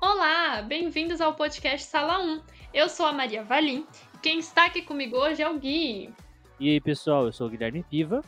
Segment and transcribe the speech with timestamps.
[0.00, 2.42] Olá, bem-vindos ao podcast Sala 1.
[2.74, 3.86] Eu sou a Maria Valim.
[4.22, 6.12] Quem está aqui comigo hoje é o Gui.
[6.60, 8.22] E aí, pessoal, eu sou o Guilherme Piva.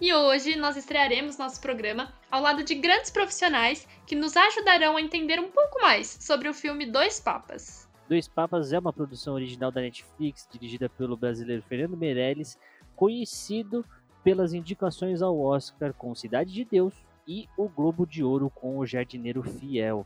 [0.00, 5.00] E hoje nós estrearemos nosso programa ao lado de grandes profissionais que nos ajudarão a
[5.00, 7.88] entender um pouco mais sobre o filme Dois Papas.
[8.08, 12.58] Dois Papas é uma produção original da Netflix, dirigida pelo brasileiro Fernando Meirelles,
[12.94, 13.84] conhecido
[14.26, 16.92] pelas indicações ao Oscar com Cidade de Deus
[17.28, 20.04] e o Globo de Ouro com O Jardineiro Fiel.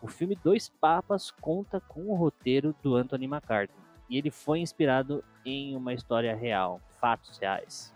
[0.00, 3.76] O filme Dois Papas conta com o roteiro do Anthony McCartney
[4.08, 7.94] e ele foi inspirado em uma história real, fatos reais.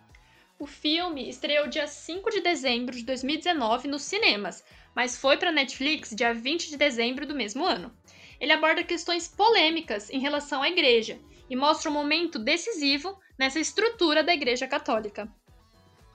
[0.58, 4.62] O filme estreou dia 5 de dezembro de 2019 nos cinemas,
[4.94, 7.90] mas foi para Netflix dia 20 de dezembro do mesmo ano.
[8.38, 14.22] Ele aborda questões polêmicas em relação à igreja e mostra um momento decisivo nessa estrutura
[14.22, 15.26] da Igreja Católica.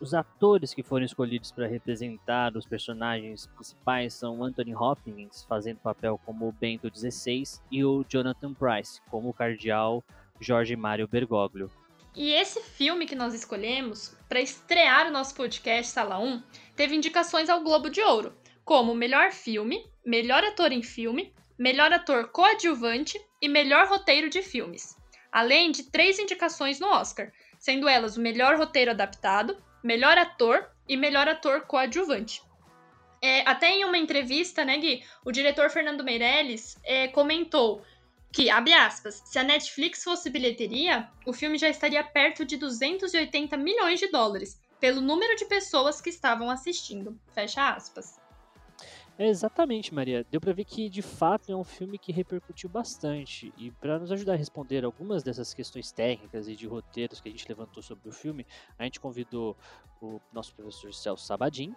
[0.01, 6.17] Os atores que foram escolhidos para representar os personagens principais são Anthony Hopkins, fazendo papel
[6.25, 10.01] como Bento XVI, e o Jonathan Price, como o cardeal
[10.39, 11.69] Jorge Mário Bergoglio.
[12.15, 16.41] E esse filme que nós escolhemos para estrear o nosso podcast Sala 1
[16.77, 18.33] teve indicações ao Globo de Ouro,
[18.63, 24.97] como melhor filme, melhor ator em filme, melhor ator coadjuvante e melhor roteiro de filmes,
[25.29, 30.97] além de três indicações no Oscar, sendo elas o melhor roteiro adaptado, melhor ator e
[30.97, 32.41] melhor ator coadjuvante.
[33.21, 37.83] É, até em uma entrevista, né, Gui, o diretor Fernando Meirelles é, comentou
[38.31, 43.57] que, abre aspas, se a Netflix fosse bilheteria, o filme já estaria perto de 280
[43.57, 47.19] milhões de dólares, pelo número de pessoas que estavam assistindo.
[47.33, 48.18] Fecha aspas.
[49.19, 50.25] É exatamente, Maria.
[50.31, 53.53] Deu para ver que de fato é um filme que repercutiu bastante.
[53.57, 57.31] E para nos ajudar a responder algumas dessas questões técnicas e de roteiros que a
[57.31, 59.57] gente levantou sobre o filme, a gente convidou
[60.01, 61.75] o nosso professor Celso Sabadim.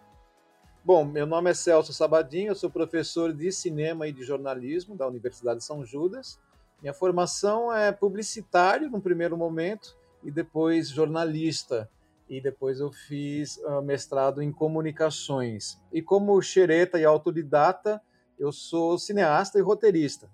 [0.84, 5.09] Bom, meu nome é Celso Sabadim, eu sou professor de cinema e de jornalismo da
[5.09, 6.38] Universidade de São Judas.
[6.81, 11.91] Minha formação é publicitário no primeiro momento e depois jornalista
[12.28, 15.81] e depois eu fiz uh, mestrado em comunicações.
[15.93, 18.00] E como xereta e autodidata,
[18.38, 20.31] eu sou cineasta e roteirista.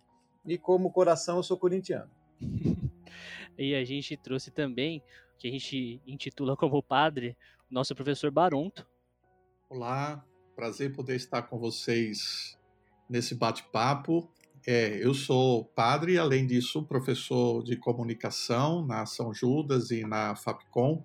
[0.46, 2.10] E como coração, eu sou corintiano.
[3.58, 5.02] e a gente trouxe também,
[5.38, 7.36] que a gente intitula como padre,
[7.70, 8.86] o nosso professor Baronto.
[9.68, 10.24] Olá,
[10.56, 12.58] prazer poder estar com vocês
[13.08, 14.30] nesse bate-papo.
[14.66, 21.04] É, eu sou padre, além disso, professor de comunicação na São Judas e na FAPCOM.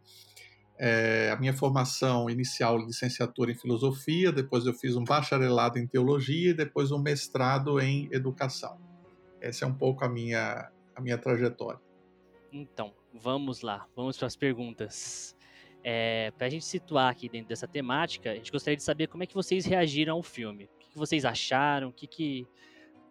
[0.78, 6.51] É, a minha formação inicial, licenciatura em filosofia, depois eu fiz um bacharelado em teologia
[6.51, 8.79] e depois um mestrado em educação.
[9.39, 11.79] Essa é um pouco a minha, a minha trajetória.
[12.51, 15.35] Então, vamos lá, vamos para as perguntas.
[15.84, 19.23] É, para a gente situar aqui dentro dessa temática, a gente gostaria de saber como
[19.23, 20.66] é que vocês reagiram ao filme.
[20.66, 21.90] O que, que vocês acharam?
[21.90, 22.47] O que, que.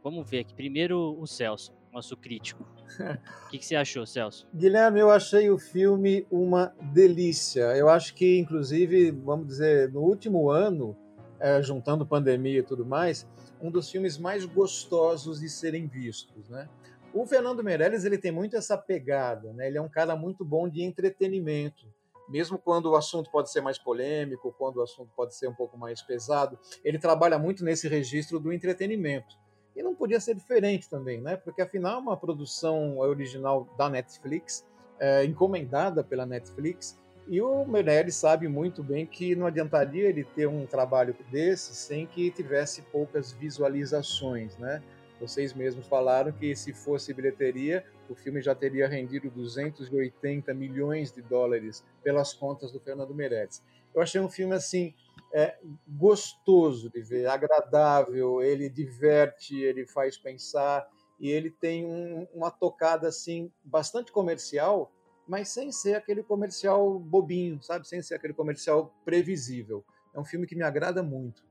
[0.02, 0.54] Vamos ver aqui.
[0.54, 2.66] Primeiro, o Celso nosso crítico.
[3.46, 4.46] O que, que, você achou, Celso?
[4.54, 7.76] Guilherme, eu achei o filme uma delícia.
[7.76, 10.96] Eu acho que, inclusive, vamos dizer, no último ano,
[11.38, 13.28] é, juntando pandemia e tudo mais,
[13.60, 16.68] um dos filmes mais gostosos de serem vistos, né?
[17.12, 19.68] O Fernando Meirelles ele tem muito essa pegada, né?
[19.68, 21.86] Ele é um cara muito bom de entretenimento,
[22.28, 25.76] mesmo quando o assunto pode ser mais polêmico, quando o assunto pode ser um pouco
[25.76, 29.41] mais pesado, ele trabalha muito nesse registro do entretenimento.
[29.74, 31.36] E não podia ser diferente também, né?
[31.36, 34.66] Porque afinal uma produção original da Netflix,
[34.98, 40.46] é, encomendada pela Netflix, e o Meirelles sabe muito bem que não adiantaria ele ter
[40.46, 44.82] um trabalho desse sem que tivesse poucas visualizações, né?
[45.20, 51.22] Vocês mesmos falaram que se fosse bilheteria, o filme já teria rendido 280 milhões de
[51.22, 53.62] dólares pelas contas do Fernando Meirelles.
[53.94, 54.92] Eu achei um filme assim
[55.32, 60.86] é gostoso de ver, agradável, ele diverte, ele faz pensar
[61.18, 64.92] e ele tem um, uma tocada assim bastante comercial,
[65.26, 67.86] mas sem ser aquele comercial bobinho, sabe?
[67.86, 69.84] Sem ser aquele comercial previsível.
[70.14, 71.44] É um filme que me agrada muito.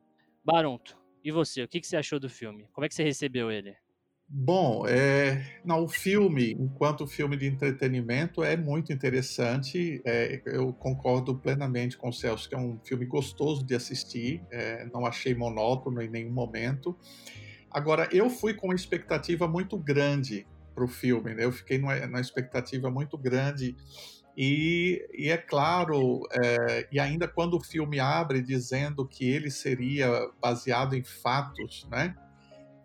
[0.44, 1.64] Baronto, e você?
[1.64, 2.68] O que, que você achou do filme?
[2.74, 3.76] Como é que você recebeu ele?
[4.34, 10.02] Bom, é, não, o filme, enquanto filme de entretenimento, é muito interessante.
[10.06, 14.42] É, eu concordo plenamente com o Celso, que é um filme gostoso de assistir.
[14.50, 16.98] É, não achei monótono em nenhum momento.
[17.70, 21.34] Agora, eu fui com uma expectativa muito grande para o filme.
[21.34, 21.44] Né?
[21.44, 23.76] Eu fiquei numa, numa, expectativa muito grande.
[24.38, 30.08] E, e é claro, é, e ainda quando o filme abre dizendo que ele seria
[30.42, 32.16] baseado em fatos, né?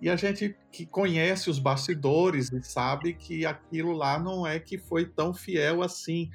[0.00, 4.76] E a gente que conhece os bastidores e sabe que aquilo lá não é que
[4.78, 6.30] foi tão fiel assim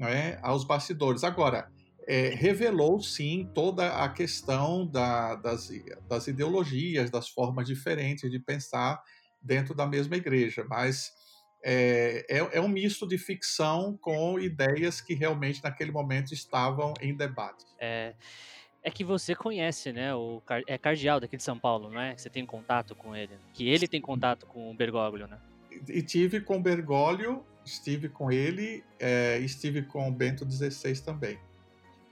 [0.00, 1.24] é, aos bastidores.
[1.24, 1.70] Agora,
[2.06, 5.70] é, revelou sim toda a questão da, das,
[6.08, 9.02] das ideologias, das formas diferentes de pensar
[9.40, 11.12] dentro da mesma igreja, mas
[11.62, 17.14] é, é, é, um misto de ficção com ideias que realmente naquele momento estavam em
[17.14, 17.64] debate.
[17.78, 18.14] É,
[18.82, 20.14] é que você conhece, né?
[20.14, 22.16] O é cardeal daqui de São Paulo, não é?
[22.16, 23.32] Você tem contato com ele.
[23.52, 25.38] Que ele tem contato com o Bergoglio, né?
[25.88, 31.38] E tive com o Bergoglio, estive com ele, é, estive com o Bento XVI também.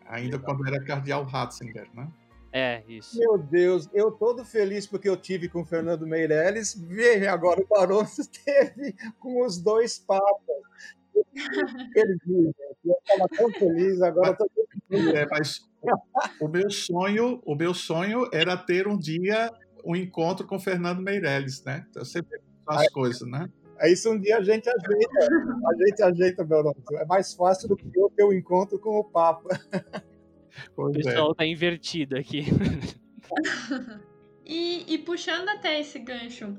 [0.07, 0.57] Ainda Legal.
[0.57, 2.09] quando era cardeal Ratzinger, né?
[2.51, 3.19] É, isso.
[3.19, 6.75] Meu Deus, eu todo feliz porque eu tive com o Fernando Meirelles.
[6.75, 10.57] Veja agora, o Barroso teve com os dois papas.
[11.93, 12.53] Perdi,
[12.85, 14.49] eu estava tão feliz, agora estou
[14.89, 15.15] feliz.
[15.15, 15.69] É, mas
[16.41, 19.51] o meu sonho, o meu sonho era ter um dia
[19.85, 21.87] um encontro com o Fernando Meirelles, né?
[21.91, 23.49] Então, sempre as aí, coisas, né?
[23.81, 25.29] É isso um dia a gente ajeita,
[25.67, 26.97] a gente ajeita, Belonto.
[26.97, 29.49] É mais fácil do que eu ter o um encontro com o Papa.
[30.75, 31.35] Pois o pessoal é.
[31.35, 32.45] tá invertido aqui.
[34.45, 36.59] e, e, puxando até esse gancho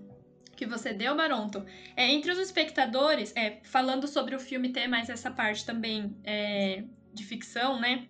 [0.60, 1.66] que você deu, Maronto,
[1.96, 6.84] é, entre os espectadores, é, falando sobre o filme ter mais essa parte também é,
[7.14, 8.10] de ficção, né?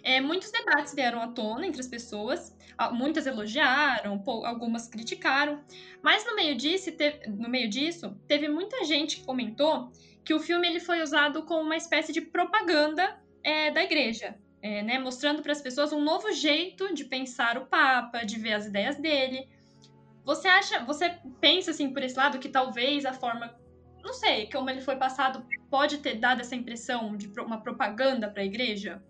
[0.00, 2.56] É, muitos debates vieram à tona entre as pessoas,
[2.92, 5.60] muitas elogiaram, algumas criticaram,
[6.00, 9.90] mas no meio disso, teve, no meio disso, teve muita gente que comentou
[10.24, 14.36] que o filme ele foi usado como uma espécie de propaganda é, da igreja
[14.66, 18.54] é, né, mostrando para as pessoas um novo jeito de pensar o Papa, de ver
[18.54, 19.48] as ideias dele.
[20.26, 23.54] Você acha, você pensa assim por esse lado que talvez a forma,
[24.02, 28.42] não sei, como ele foi passado pode ter dado essa impressão de uma propaganda para
[28.42, 29.00] a igreja?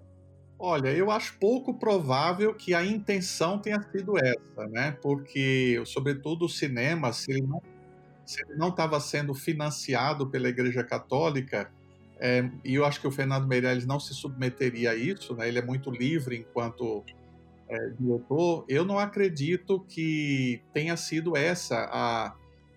[0.59, 4.93] Olha, eu acho pouco provável que a intenção tenha sido essa, né?
[5.03, 7.47] Porque, sobretudo, o cinema, se ele
[8.57, 11.71] não estava sendo financiado pela Igreja Católica,
[12.19, 15.49] é, e eu acho que o Fernando Meirelles não se submeteria a isso, né?
[15.49, 17.05] ele é muito livre enquanto
[17.69, 18.65] é, diretor.
[18.69, 22.35] Eu não acredito que tenha sido essa a,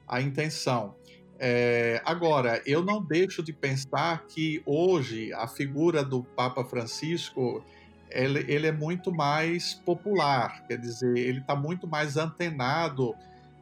[0.07, 0.95] a intenção.
[1.37, 7.63] É, agora, eu não deixo de pensar que hoje a figura do Papa Francisco
[8.11, 13.15] ele, ele é muito mais popular, quer dizer, ele está muito mais antenado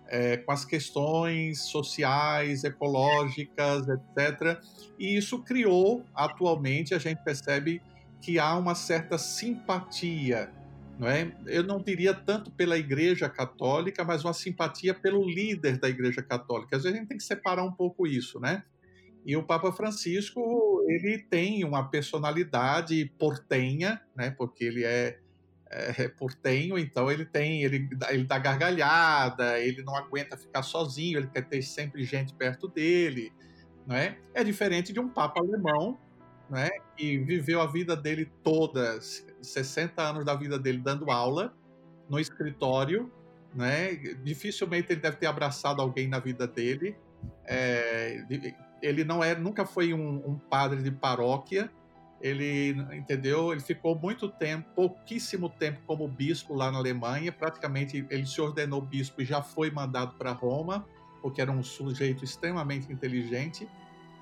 [0.07, 4.59] é, com as questões sociais, ecológicas, etc.
[4.97, 7.81] E isso criou, atualmente, a gente percebe
[8.21, 10.49] que há uma certa simpatia,
[10.97, 11.31] não é?
[11.45, 16.75] Eu não diria tanto pela Igreja Católica, mas uma simpatia pelo líder da Igreja Católica.
[16.75, 18.63] Às vezes a gente tem que separar um pouco isso, né?
[19.25, 24.31] E o Papa Francisco, ele tem uma personalidade portenha, né?
[24.31, 25.19] Porque ele é
[25.69, 31.27] é, portenho, então ele tem, ele, ele dá gargalhada, ele não aguenta ficar sozinho, ele
[31.27, 33.31] quer ter sempre gente perto dele,
[33.85, 34.17] não é?
[34.33, 35.99] É diferente de um papa alemão,
[36.49, 38.97] né, que viveu a vida dele toda,
[39.47, 41.53] 60 anos da vida dele dando aula
[42.09, 43.11] no escritório,
[43.53, 43.95] né?
[44.23, 46.95] Dificilmente ele deve ter abraçado alguém na vida dele.
[47.45, 48.23] É,
[48.81, 51.71] ele não é, nunca foi um, um padre de paróquia,
[52.21, 53.51] ele entendeu?
[53.51, 57.31] Ele ficou muito tempo pouquíssimo tempo como bispo lá na Alemanha.
[57.31, 60.85] Praticamente ele se ordenou bispo e já foi mandado para Roma
[61.21, 63.67] porque era um sujeito extremamente inteligente.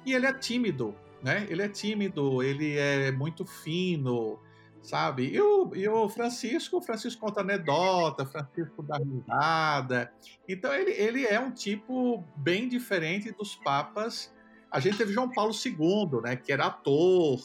[0.06, 0.96] E ele é tímido
[1.26, 1.48] né?
[1.50, 4.40] Ele é tímido ele é muito fino
[4.86, 5.28] sabe?
[5.28, 10.14] E o, e o Francisco o Francisco conta anedota Francisco dá risada.
[10.48, 14.34] Então ele, ele é um tipo bem diferente dos papas.
[14.72, 17.40] A gente teve João Paulo II né que era ator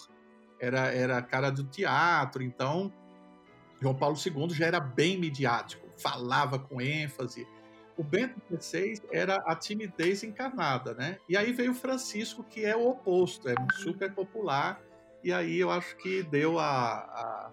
[0.61, 2.93] era, era cara do teatro, então
[3.81, 7.49] João Paulo II já era bem midiático, falava com ênfase.
[7.97, 11.19] O Bento XVI era a timidez encarnada, né?
[11.29, 14.81] E aí veio o Francisco, que é o oposto, é super popular,
[15.23, 17.53] e aí eu acho que deu a, a,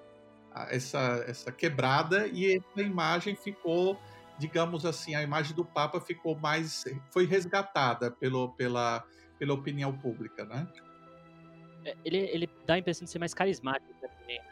[0.53, 3.99] a essa, essa quebrada e essa imagem ficou,
[4.39, 9.03] digamos assim, a imagem do Papa ficou mais, foi resgatada pelo, pela,
[9.37, 10.67] pela opinião pública, né?
[11.85, 14.39] É, ele, ele dá a impressão de ser mais carismático também.
[14.39, 14.45] Né?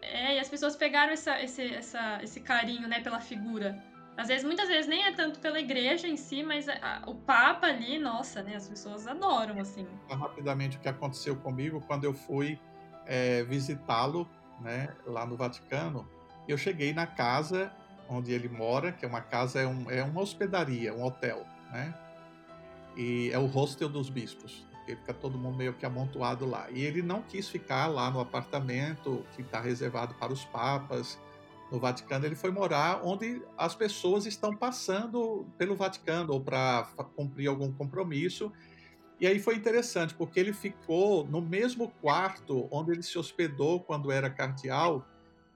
[0.00, 3.82] É, e as pessoas pegaram essa, esse, essa, esse carinho, né, pela figura.
[4.18, 7.68] Às vezes, muitas vezes, nem é tanto pela igreja em si, mas a, o Papa
[7.68, 9.86] ali, nossa, né, as pessoas adoram, assim.
[10.10, 12.58] Rapidamente, o que aconteceu comigo quando eu fui
[13.06, 14.28] é, visitá-lo,
[14.60, 16.04] né, lá no Vaticano,
[16.48, 17.72] eu cheguei na casa
[18.08, 21.94] onde ele mora, que é uma casa, é, um, é uma hospedaria, um hotel, né,
[22.96, 26.70] e é o hostel dos bispos porque fica todo mundo meio que amontoado lá.
[26.70, 31.18] E ele não quis ficar lá no apartamento que está reservado para os papas
[31.70, 36.84] no Vaticano, ele foi morar onde as pessoas estão passando pelo Vaticano ou para
[37.14, 38.50] cumprir algum compromisso.
[39.20, 44.10] E aí foi interessante, porque ele ficou no mesmo quarto onde ele se hospedou quando
[44.10, 45.06] era cardeal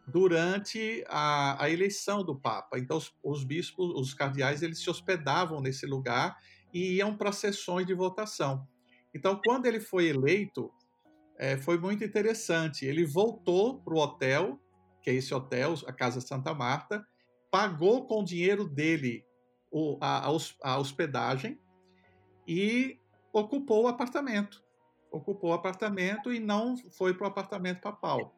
[0.06, 2.78] durante a, a eleição do Papa.
[2.78, 6.36] Então, os, os, bispos, os cardeais, eles se hospedavam nesse lugar
[6.74, 8.66] e iam para sessões de votação.
[9.14, 10.72] Então, quando ele foi eleito,
[11.38, 12.84] é, foi muito interessante.
[12.84, 14.58] Ele voltou para o hotel,
[15.02, 17.04] que é esse hotel, a Casa Santa Marta,
[17.50, 19.24] pagou com o dinheiro dele
[20.00, 20.28] a,
[20.62, 21.58] a hospedagem
[22.46, 22.98] e
[23.32, 24.62] ocupou o apartamento.
[25.10, 28.34] Ocupou o apartamento e não foi para o apartamento papal.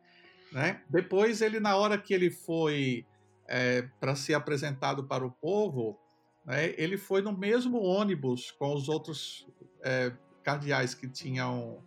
[0.52, 0.82] Né?
[0.88, 3.06] Depois, ele, na hora que ele foi
[3.46, 5.98] é, para ser apresentado para o povo,
[6.44, 9.46] né, ele foi no mesmo ônibus com os outros
[9.82, 11.82] é, cardeais que tinham.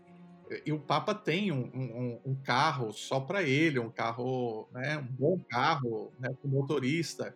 [0.65, 5.03] E o Papa tem um, um, um carro só para ele, um carro, né, um
[5.03, 7.35] bom carro, né, com motorista.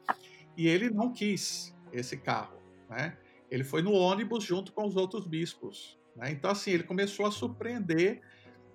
[0.56, 2.58] E ele não quis esse carro.
[2.89, 3.18] Né?
[3.50, 6.00] Ele foi no ônibus junto com os outros bispos.
[6.15, 6.32] Né?
[6.32, 8.22] Então, assim, ele começou a surpreender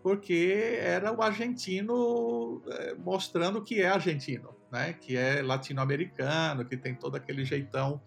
[0.02, 4.92] porque era o argentino é, mostrando que é argentino, né?
[4.92, 8.00] que é latino-americano, que tem todo aquele jeitão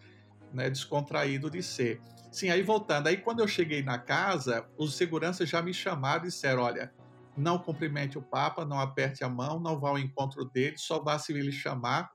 [0.53, 2.01] né, descontraído de ser.
[2.31, 6.27] Sim, aí voltando, aí quando eu cheguei na casa, os seguranças já me chamaram e
[6.27, 6.93] disseram, olha,
[7.35, 11.17] não cumprimente o Papa, não aperte a mão, não vá ao encontro dele, só vá
[11.17, 12.11] se ele chamar,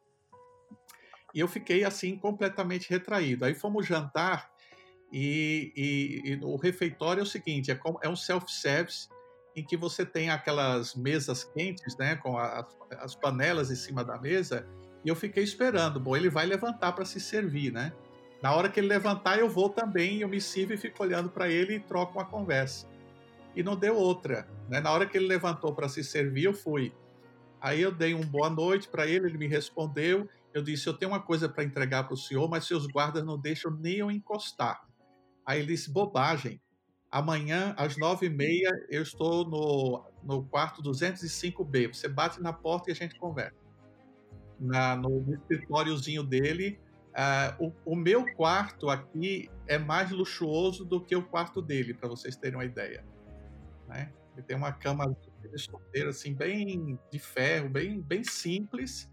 [1.35, 3.45] e eu fiquei assim completamente retraído.
[3.45, 4.49] Aí fomos jantar
[5.13, 9.09] e, e, e o refeitório é o seguinte: é, como, é um self-service
[9.57, 12.67] em que você tem aquelas mesas quentes, né, com a,
[12.99, 14.67] as panelas em cima da mesa.
[15.05, 16.01] E eu fiquei esperando.
[16.01, 17.93] Bom, ele vai levantar para se servir, né?
[18.45, 21.49] Na hora que ele levantar, eu vou também, eu me sirvo e fico olhando para
[21.49, 22.87] ele e troco uma conversa.
[23.57, 24.47] E não deu outra.
[24.69, 24.81] Né?
[24.81, 26.93] Na hora que ele levantou para se servir, eu fui.
[27.59, 31.11] Aí eu dei um boa noite para ele, ele me respondeu eu disse: Eu tenho
[31.11, 34.87] uma coisa para entregar para o senhor, mas seus guardas não deixam nem eu encostar.
[35.45, 36.63] Aí ele disse: Bobagem.
[37.11, 41.95] Amanhã, às nove e meia, eu estou no, no quarto 205B.
[41.95, 43.55] Você bate na porta e a gente conversa.
[44.59, 46.81] Na, no escritóriozinho dele.
[47.15, 52.09] Uh, o, o, meu quarto aqui é mais luxuoso do que o quarto dele, para
[52.09, 53.05] vocês terem uma ideia.
[53.87, 54.13] Né?
[54.33, 59.09] Ele tem uma cama de solteiro, assim, bem de ferro, bem, bem simples,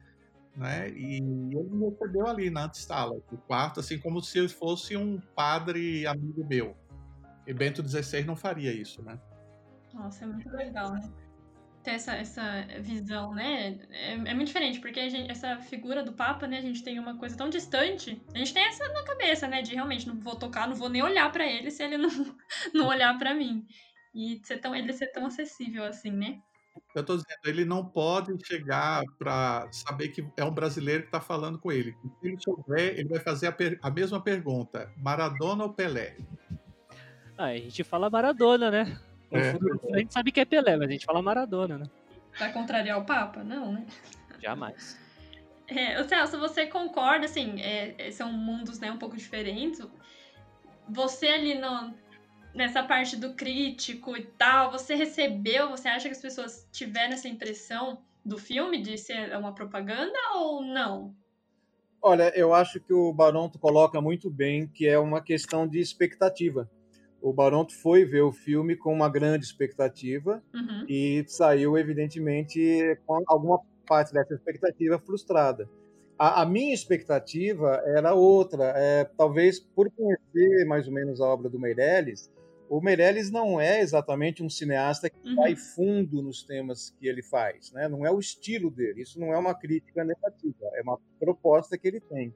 [0.56, 0.90] né?
[0.90, 5.20] E ele me recebeu ali na antessala, no quarto, assim como se eu fosse um
[5.36, 6.76] padre amigo meu.
[7.46, 9.20] E Bento XVI não faria isso, né?
[9.94, 11.02] Nossa, é muito legal, né?
[11.84, 13.80] Ter essa, essa visão, né?
[13.90, 16.60] É, é muito diferente, porque gente, essa figura do Papa, né?
[16.60, 18.22] A gente tem uma coisa tão distante.
[18.34, 19.62] A gente tem essa na cabeça, né?
[19.62, 22.10] De realmente não vou tocar, não vou nem olhar para ele se ele não,
[22.74, 23.66] não olhar para mim.
[24.14, 26.40] E ser tão, ele ser tão acessível assim, né?
[26.94, 31.22] Eu estou dizendo, ele não pode chegar para saber que é um brasileiro que está
[31.22, 31.96] falando com ele.
[32.20, 33.56] Se ele souber, ele vai fazer a,
[33.88, 36.18] a, mesma pergunta: Maradona ou Pelé?
[37.38, 39.00] Ah, a gente fala Maradona, né?
[39.32, 39.96] É.
[39.96, 41.86] A gente sabe que é Pelé, mas a gente fala Maradona, né?
[42.38, 43.44] Vai contrariar o Papa?
[43.44, 43.86] Não, né?
[44.42, 45.00] Jamais.
[45.68, 49.82] É, Celso, você concorda, assim, é, são mundos né, um pouco diferentes.
[50.90, 51.94] Você ali no,
[52.54, 57.28] nessa parte do crítico e tal, você recebeu, você acha que as pessoas tiveram essa
[57.28, 61.16] impressão do filme de ser uma propaganda ou não?
[62.02, 66.70] Olha, eu acho que o Baronto coloca muito bem que é uma questão de expectativa.
[67.22, 70.86] O Baronto foi ver o filme com uma grande expectativa uhum.
[70.90, 75.70] e saiu, evidentemente, com alguma parte dessa expectativa frustrada.
[76.18, 81.50] A, a minha expectativa era outra, é, talvez por conhecer mais ou menos a obra
[81.50, 82.32] do Meirelles,
[82.72, 85.36] o Meirelles não é exatamente um cineasta que uhum.
[85.36, 87.90] vai fundo nos temas que ele faz, né?
[87.90, 89.02] Não é o estilo dele.
[89.02, 92.34] Isso não é uma crítica negativa, é uma proposta que ele tem.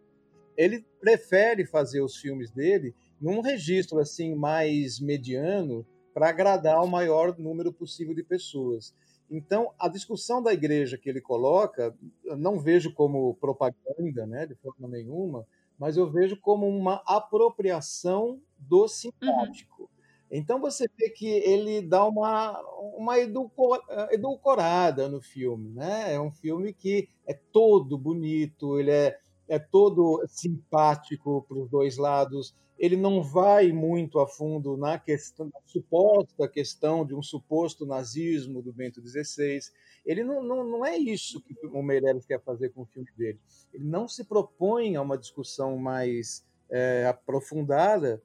[0.58, 7.38] Ele prefere fazer os filmes dele num registro assim mais mediano para agradar o maior
[7.38, 8.94] número possível de pessoas.
[9.30, 11.96] Então, a discussão da igreja que ele coloca,
[12.38, 15.46] não vejo como propaganda, né, de forma nenhuma,
[15.78, 18.88] mas eu vejo como uma apropriação do uhum.
[18.88, 19.84] simpático.
[19.84, 19.88] Uhum.
[20.32, 22.60] Então você vê que ele dá uma,
[22.98, 26.14] uma edulcorada no filme, né?
[26.14, 29.18] É um filme que é todo bonito, ele é,
[29.48, 32.56] é todo simpático para os dois lados.
[32.78, 38.62] Ele não vai muito a fundo na questão, na suposta questão de um suposto nazismo
[38.62, 39.60] do Bento XVI.
[40.06, 43.40] Ele não, não, não é isso que o Meirelles quer fazer com o filme dele.
[43.74, 48.22] Ele não se propõe a uma discussão mais é, aprofundada,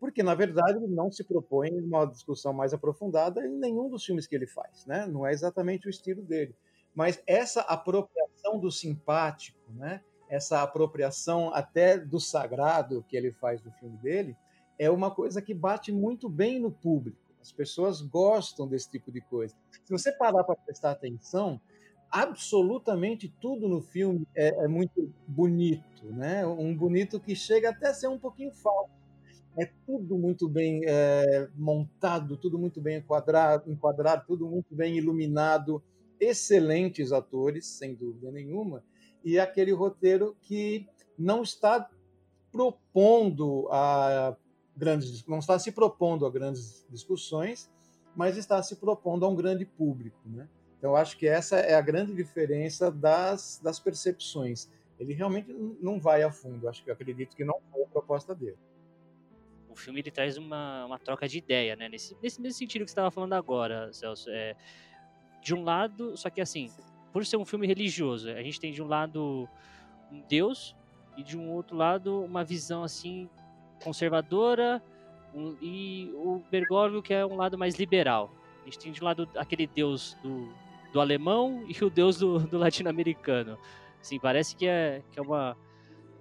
[0.00, 4.26] porque na verdade ele não se propõe uma discussão mais aprofundada em nenhum dos filmes
[4.26, 5.06] que ele faz, né?
[5.06, 6.56] Não é exatamente o estilo dele,
[6.94, 10.02] mas essa apropriação do simpático, né?
[10.32, 14.34] Essa apropriação até do sagrado que ele faz no filme dele
[14.78, 17.18] é uma coisa que bate muito bem no público.
[17.38, 19.54] As pessoas gostam desse tipo de coisa.
[19.84, 21.60] Se você parar para prestar atenção,
[22.10, 26.46] absolutamente tudo no filme é, é, muito bonito, né?
[26.46, 28.90] Um bonito que chega até a ser um pouquinho falso.
[29.58, 35.82] É tudo muito bem é, montado, tudo muito bem enquadrado, enquadrado, tudo muito bem iluminado,
[36.18, 38.82] excelentes atores, sem dúvida nenhuma,
[39.24, 40.86] e aquele roteiro que
[41.18, 41.88] não está
[42.50, 44.36] propondo a
[44.76, 47.70] grandes, não está se propondo a grandes discussões,
[48.14, 50.48] mas está se propondo a um grande público, né?
[50.78, 54.68] Então, acho que essa é a grande diferença das, das percepções.
[54.98, 56.68] Ele realmente não vai a fundo.
[56.68, 58.58] Acho que acredito que não foi a proposta dele.
[59.68, 61.88] O filme ele traz uma, uma troca de ideia, né?
[61.88, 64.28] Nesse, nesse mesmo sentido que você estava falando agora, Celso.
[64.30, 64.56] É,
[65.40, 66.70] de um lado, só que assim,
[67.12, 69.48] por ser um filme religioso, a gente tem de um lado
[70.10, 70.74] um Deus
[71.16, 73.28] e de um outro lado uma visão assim
[73.82, 74.82] conservadora
[75.34, 78.32] um, e o Bergoglio que é um lado mais liberal.
[78.62, 80.52] A gente tem de um lado aquele Deus do
[80.92, 83.58] do alemão e o deus do, do latino-americano.
[84.00, 85.56] Assim, parece que é, que é uma.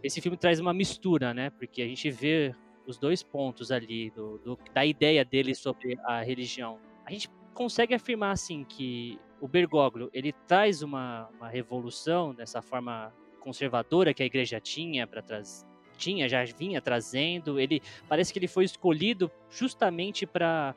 [0.02, 1.50] Esse filme traz uma mistura, né?
[1.52, 2.56] Porque a gente vê
[2.88, 6.80] os dois pontos ali do, do, da ideia dele sobre a religião.
[7.06, 13.14] A gente consegue afirmar assim que o Bergoglio ele traz uma, uma revolução dessa forma
[13.42, 15.66] conservadora que a igreja tinha para trás
[15.98, 20.74] tinha já vinha trazendo ele parece que ele foi escolhido justamente para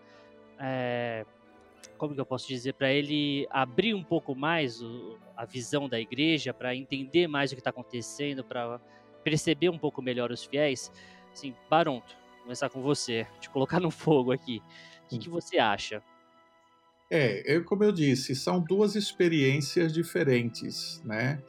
[0.58, 1.24] é,
[1.96, 5.98] como que eu posso dizer, para ele abrir um pouco mais o, a visão da
[5.98, 8.80] igreja, para entender mais o que está acontecendo, para
[9.22, 10.92] perceber um pouco melhor os fiéis.
[11.32, 14.62] Assim, Baronto, começar com você, te colocar no fogo aqui.
[15.04, 16.02] O que, que você acha?
[17.10, 21.42] É, eu, como eu disse, são duas experiências diferentes, né?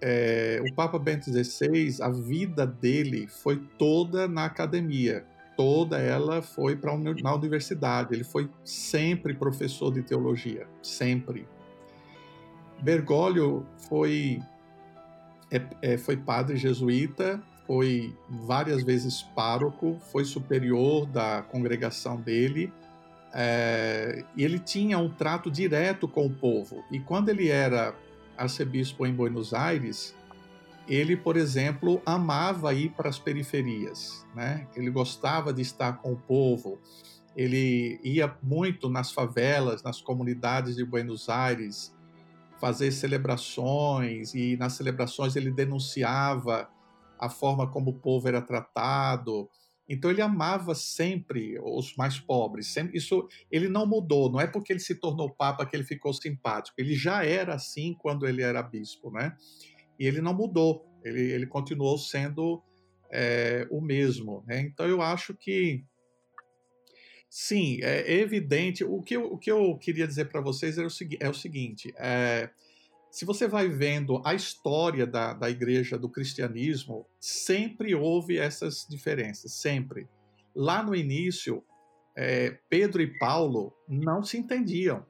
[0.00, 5.24] É, o Papa Bento XVI, a vida dele foi toda na academia
[5.56, 8.14] toda ela foi para na universidade.
[8.14, 11.46] Ele foi sempre professor de teologia, sempre.
[12.82, 14.42] Bergoglio foi
[15.50, 22.72] é, é, foi padre jesuíta, foi várias vezes pároco, foi superior da congregação dele.
[23.34, 26.84] É, ele tinha um trato direto com o povo.
[26.90, 27.94] E quando ele era
[28.36, 30.14] arcebispo em Buenos Aires,
[30.88, 34.68] ele, por exemplo, amava ir para as periferias, né?
[34.76, 36.78] Ele gostava de estar com o povo.
[37.36, 41.92] Ele ia muito nas favelas, nas comunidades de Buenos Aires,
[42.60, 46.68] fazer celebrações e nas celebrações ele denunciava
[47.18, 49.48] a forma como o povo era tratado.
[49.88, 52.68] Então ele amava sempre os mais pobres.
[52.68, 54.30] Sempre, isso ele não mudou.
[54.30, 56.80] Não é porque ele se tornou papa que ele ficou simpático.
[56.80, 59.36] Ele já era assim quando ele era bispo, né?
[59.98, 62.62] e ele não mudou, ele, ele continuou sendo
[63.10, 64.44] é, o mesmo.
[64.46, 64.60] Né?
[64.60, 65.84] Então eu acho que
[67.28, 68.84] sim, é evidente.
[68.84, 70.88] O que eu, o que eu queria dizer para vocês é o,
[71.20, 72.50] é o seguinte: é,
[73.14, 79.52] se você vai vendo a história da, da igreja, do cristianismo, sempre houve essas diferenças,
[79.52, 80.08] sempre.
[80.52, 81.62] Lá no início,
[82.16, 85.06] é, Pedro e Paulo não se entendiam.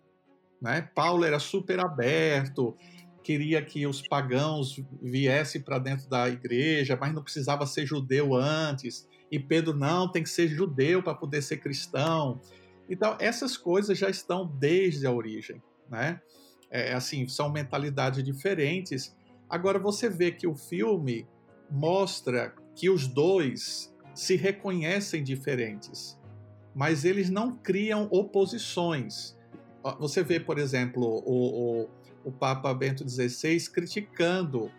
[0.60, 0.82] Né?
[0.94, 2.76] Paulo era super aberto,
[3.22, 9.08] queria que os pagãos viessem para dentro da igreja, mas não precisava ser judeu antes.
[9.32, 12.38] E Pedro, não, tem que ser judeu para poder ser cristão.
[12.86, 16.20] Então, essas coisas já estão desde a origem, né?
[16.76, 19.16] É, assim, são mentalidades diferentes.
[19.48, 21.26] Agora, você vê que o filme
[21.70, 26.18] mostra que os dois se reconhecem diferentes,
[26.74, 29.36] mas eles não criam oposições.
[30.00, 31.88] Você vê, por exemplo, o, o
[32.24, 34.72] o Papa Bento XVI criticando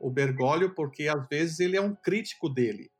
[0.00, 2.90] o Bergoglio, porque às vezes ele é um crítico dele,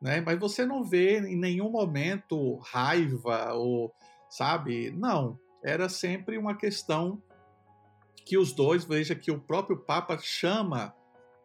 [0.00, 0.20] né?
[0.20, 3.92] Mas você não vê em nenhum momento raiva ou,
[4.28, 4.90] sabe?
[4.90, 7.22] Não, era sempre uma questão
[8.26, 10.94] que os dois, veja que o próprio Papa chama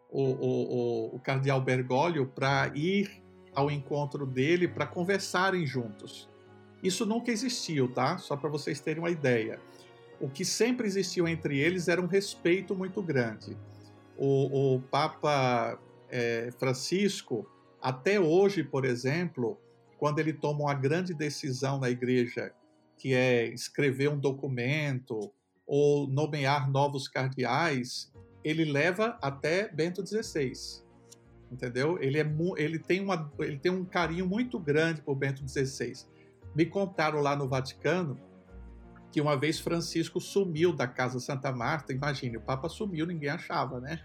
[0.09, 3.23] o, o, o, o cardeal Bergoglio para ir
[3.55, 6.27] ao encontro dele para conversarem juntos.
[6.83, 8.17] Isso nunca existiu, tá?
[8.17, 9.61] Só para vocês terem uma ideia
[10.21, 13.57] o que sempre existiu entre eles era um respeito muito grande.
[14.15, 17.49] O, o Papa é, Francisco,
[17.81, 19.59] até hoje, por exemplo,
[19.97, 22.53] quando ele toma uma grande decisão na igreja,
[22.95, 25.33] que é escrever um documento
[25.73, 28.11] ou nomear novos cardeais,
[28.43, 30.51] ele leva até Bento XVI.
[31.49, 31.97] Entendeu?
[32.01, 35.93] Ele, é, ele, tem uma, ele tem um carinho muito grande por Bento XVI.
[36.53, 38.19] Me contaram lá no Vaticano
[39.13, 43.79] que uma vez Francisco sumiu da Casa Santa Marta, imagine, o Papa sumiu, ninguém achava,
[43.79, 44.03] né?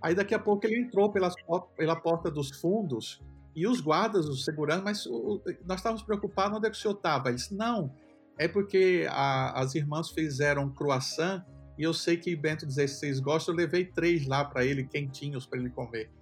[0.00, 1.34] Aí daqui a pouco ele entrou pelas,
[1.76, 3.20] pela porta dos fundos
[3.54, 6.94] E os guardas, os seguranças, mas o, nós estávamos preocupados onde é que o senhor
[6.94, 7.30] estava.
[7.30, 7.92] Ele disse, não,
[8.40, 11.44] é porque a, as irmãs fizeram croissant
[11.76, 15.58] e eu sei que Bento XVI gosta, eu levei três lá para ele, quentinhos, para
[15.58, 16.10] ele comer.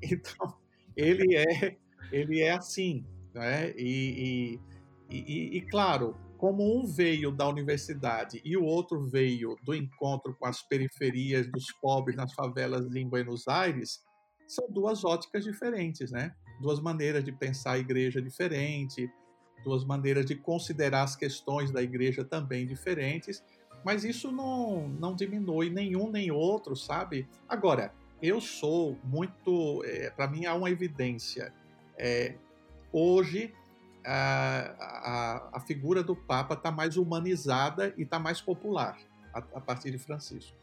[0.00, 0.56] Então,
[0.96, 1.76] ele é,
[2.12, 3.04] ele é assim.
[3.34, 3.72] Né?
[3.76, 4.60] E,
[5.10, 10.36] e, e, e, claro, como um veio da universidade e o outro veio do encontro
[10.38, 14.04] com as periferias dos pobres nas favelas em Buenos Aires,
[14.46, 16.32] são duas óticas diferentes, né?
[16.62, 19.10] Duas maneiras de pensar a igreja diferente,
[19.62, 23.42] duas maneiras de considerar as questões da igreja também diferentes,
[23.84, 27.28] mas isso não, não diminui nenhum nem outro, sabe?
[27.48, 27.92] Agora,
[28.22, 29.82] eu sou muito.
[29.84, 31.52] É, Para mim, há uma evidência.
[31.96, 32.34] É,
[32.92, 33.54] hoje,
[34.04, 38.98] a, a, a, figura do Papa está mais humanizada e está mais popular
[39.32, 40.56] a, a, partir de Francisco.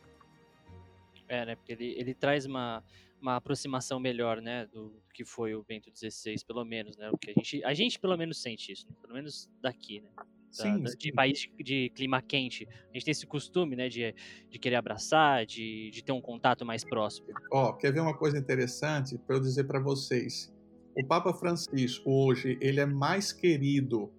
[1.27, 1.55] É, né?
[1.55, 2.84] Porque ele, ele traz uma,
[3.25, 4.67] uma aproximação melhor, né?
[4.67, 7.09] Do, do que foi o Bento XVI, pelo menos, né?
[7.09, 8.95] Porque a gente, a gente pelo menos sente isso, né?
[9.01, 10.09] pelo menos daqui, né?
[10.51, 10.97] sim, da, sim.
[10.97, 12.67] de país de, de, clima quente.
[12.89, 14.15] A gente tem esse costume, né, de,
[14.49, 17.27] de querer abraçar, de, de ter um contato mais próximo.
[17.51, 20.53] Ó, oh, quer ver uma coisa interessante para eu dizer para vocês?
[20.95, 24.11] O Papa Francisco hoje ele é mais querido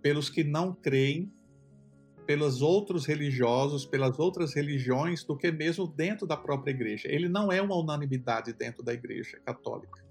[0.00, 1.32] pelos que não creem,
[2.28, 7.08] pelos outros religiosos, pelas outras religiões, do que mesmo dentro da própria igreja.
[7.10, 10.04] Ele não é uma unanimidade dentro da igreja católica.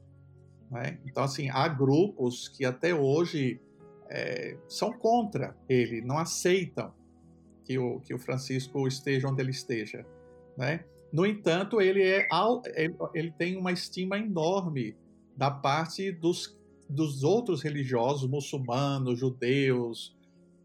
[0.71, 0.97] Né?
[1.05, 3.61] Então, assim, há grupos que até hoje
[4.09, 6.91] é, são contra ele, não aceitam
[7.63, 10.03] que o, que o Francisco esteja onde ele esteja.
[10.57, 10.85] Né?
[11.13, 12.27] No entanto, ele, é,
[12.73, 14.97] ele, ele tem uma estima enorme
[15.35, 20.16] da parte dos, dos outros religiosos, muçulmanos, judeus,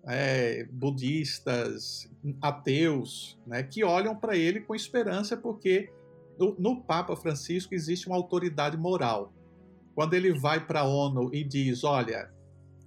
[0.06, 2.10] é, budistas,
[2.40, 5.92] ateus, né, que olham para ele com esperança porque
[6.38, 9.32] no, no, Papa Francisco existe uma autoridade moral.
[9.94, 12.30] Quando ele vai para a ONU e diz, olha,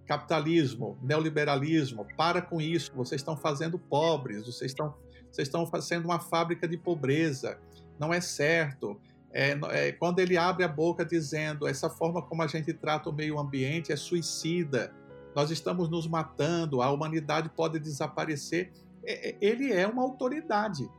[0.06, 4.94] capitalismo, neoliberalismo, para com isso, vocês estão fazendo pobres, vocês estão,
[5.32, 7.60] vocês estão fazendo uma fábrica de pobreza,
[8.00, 9.00] não é certo.
[9.32, 13.14] É, é, quando ele abre a boca dizendo essa forma como a gente trata o
[13.14, 14.94] meio ambiente é suicida,
[15.36, 18.72] nós estamos nos matando, a humanidade pode desaparecer,
[19.04, 20.90] é, é ele é uma autoridade.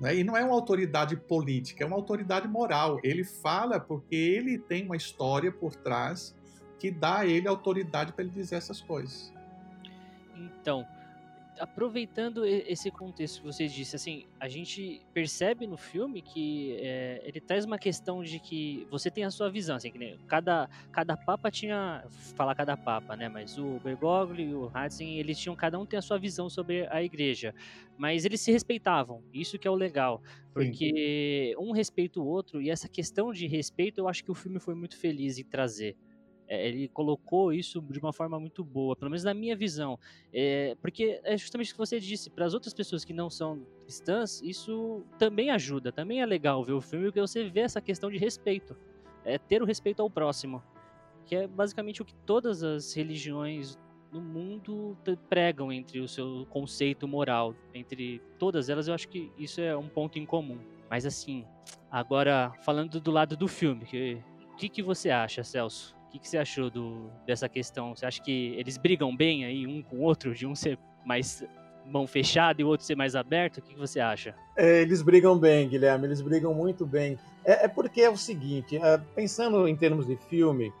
[0.00, 0.16] Né?
[0.16, 3.00] E não é uma autoridade política, é uma autoridade moral.
[3.02, 6.34] Ele fala porque ele tem uma história por trás
[6.78, 9.32] que dá a ele autoridade para ele dizer essas coisas.
[10.36, 10.86] Então,
[11.58, 17.40] aproveitando esse contexto que você disse, assim, a gente percebe no filme que é, ele
[17.40, 21.50] traz uma questão de que você tem a sua visão, assim, que cada, cada papa
[21.50, 22.04] tinha,
[22.36, 25.98] falar cada papa, né, mas o Bergoglio e o Ratzinger, eles tinham, cada um tem
[25.98, 27.54] a sua visão sobre a igreja,
[27.96, 31.56] mas eles se respeitavam, isso que é o legal, porque Sim.
[31.58, 34.74] um respeita o outro, e essa questão de respeito eu acho que o filme foi
[34.74, 35.96] muito feliz em trazer.
[36.54, 39.98] É, ele colocou isso de uma forma muito boa, pelo menos na minha visão.
[40.32, 43.66] É, porque é justamente o que você disse, para as outras pessoas que não são
[43.82, 48.10] cristãs, isso também ajuda, também é legal ver o filme, porque você vê essa questão
[48.10, 48.76] de respeito.
[49.24, 50.62] É ter o respeito ao próximo.
[51.26, 53.78] Que é basicamente o que todas as religiões
[54.12, 54.96] no mundo
[55.28, 57.54] pregam entre o seu conceito moral.
[57.74, 60.58] Entre todas elas, eu acho que isso é um ponto em comum.
[60.88, 61.44] Mas assim,
[61.90, 63.84] agora falando do lado do filme,
[64.52, 65.96] o que, que você acha, Celso?
[66.14, 67.94] Que, que você achou do, dessa questão?
[67.94, 71.44] Você acha que eles brigam bem aí um com o outro, de um ser mais
[71.84, 73.58] mão fechada e o outro ser mais aberto?
[73.58, 74.34] O que, que você acha?
[74.56, 77.18] É, eles brigam bem, Guilherme, eles brigam muito bem.
[77.44, 80.72] É, é porque é o seguinte, é, pensando em termos de filme,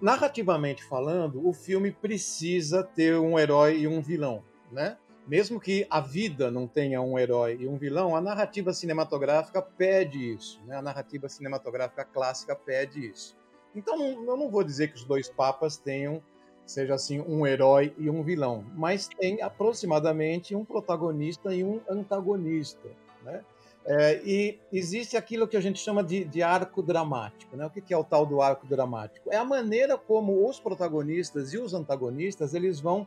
[0.00, 4.96] narrativamente falando, o filme precisa ter um herói e um vilão, né?
[5.26, 10.32] Mesmo que a vida não tenha um herói e um vilão, a narrativa cinematográfica pede
[10.32, 10.76] isso, né?
[10.76, 13.37] A narrativa cinematográfica clássica pede isso.
[13.74, 16.22] Então, eu não vou dizer que os dois papas tenham,
[16.66, 22.88] seja assim, um herói e um vilão, mas tem aproximadamente um protagonista e um antagonista,
[23.22, 23.42] né?
[23.90, 27.56] É, e existe aquilo que a gente chama de, de arco dramático.
[27.56, 27.64] Né?
[27.64, 29.32] O que é o tal do arco dramático?
[29.32, 33.06] É a maneira como os protagonistas e os antagonistas eles vão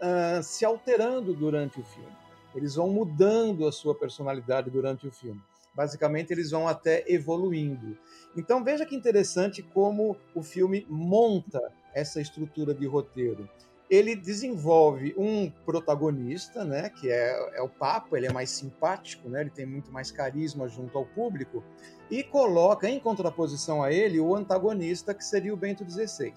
[0.00, 2.08] uh, se alterando durante o filme.
[2.54, 5.42] Eles vão mudando a sua personalidade durante o filme.
[5.76, 7.98] Basicamente, eles vão até evoluindo.
[8.34, 11.60] Então, veja que interessante como o filme monta
[11.94, 13.48] essa estrutura de roteiro.
[13.88, 19.42] Ele desenvolve um protagonista, né, que é, é o Papa, ele é mais simpático, né,
[19.42, 21.62] ele tem muito mais carisma junto ao público,
[22.10, 26.32] e coloca em contraposição a ele o antagonista, que seria o Bento XVI.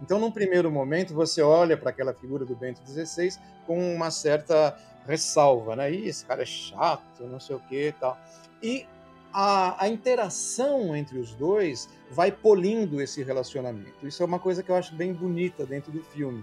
[0.00, 4.76] Então, num primeiro momento, você olha para aquela figura do Bento XVI com uma certa
[5.06, 5.92] ressalva, né?
[5.92, 8.18] Ih, esse cara é chato, não sei o que e tal.
[8.64, 8.86] E
[9.30, 14.06] a, a, interação entre os dois vai polindo esse relacionamento.
[14.06, 16.42] Isso é uma coisa que eu acho bem bonita dentro do filme.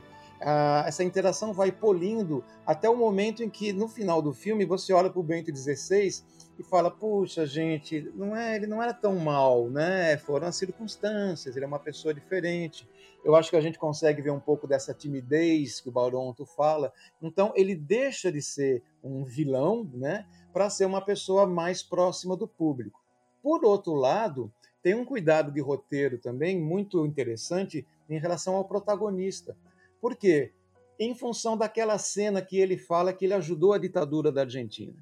[0.85, 5.09] Essa interação vai polindo até o momento em que, no final do filme, você olha
[5.09, 6.23] para o Bento XVI
[6.59, 10.17] e fala: Puxa, gente, não é, ele não era tão mal, né?
[10.17, 12.87] Foram as circunstâncias, ele é uma pessoa diferente.
[13.23, 16.91] Eu acho que a gente consegue ver um pouco dessa timidez que o Baronto fala.
[17.21, 20.25] Então, ele deixa de ser um vilão, né?
[20.53, 23.01] Para ser uma pessoa mais próxima do público.
[23.41, 24.51] Por outro lado,
[24.83, 29.55] tem um cuidado de roteiro também muito interessante em relação ao protagonista
[30.01, 30.51] por quê?
[30.99, 34.95] Em função daquela cena que ele fala que ele ajudou a ditadura da Argentina.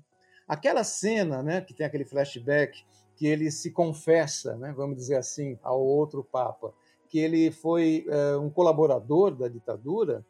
[0.46, 2.84] Aquela cena, né, que tem aquele flashback,
[3.16, 6.74] que ele se confessa, né, vamos dizer assim, ao outro Papa,
[7.08, 10.26] que ele foi é, um colaborador da ditadura,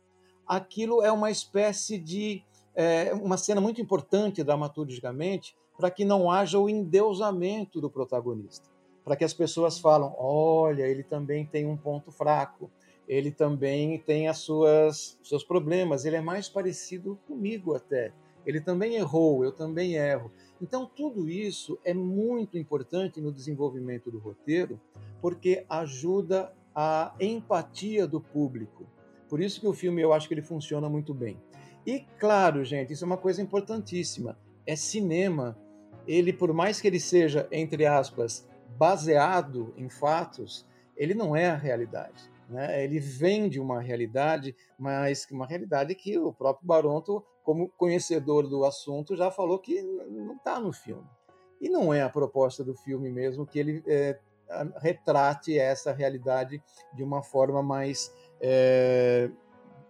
[0.47, 2.43] aquilo é uma espécie de.
[2.81, 8.69] É, uma cena muito importante dramaturgicamente para que não haja o endeusamento do protagonista.
[9.03, 12.71] Para que as pessoas falam: olha, ele também tem um ponto fraco,
[13.05, 18.13] ele também tem as suas seus problemas, ele é mais parecido comigo até.
[18.45, 20.31] Ele também errou, eu também erro.
[20.61, 24.79] Então tudo isso é muito importante no desenvolvimento do roteiro,
[25.21, 28.87] porque ajuda a empatia do público.
[29.29, 31.39] Por isso que o filme eu acho que ele funciona muito bem.
[31.85, 34.37] E claro, gente, isso é uma coisa importantíssima.
[34.65, 35.57] É cinema.
[36.07, 40.65] Ele, por mais que ele seja, entre aspas, baseado em fatos,
[40.97, 42.29] ele não é a realidade.
[42.49, 42.83] Né?
[42.83, 49.15] Ele vende uma realidade, mas uma realidade que o próprio Baronto, como conhecedor do assunto,
[49.15, 51.07] já falou que não está no filme.
[51.61, 54.17] E não é a proposta do filme mesmo que ele é,
[54.81, 56.61] retrate essa realidade
[56.93, 59.29] de uma forma mais é,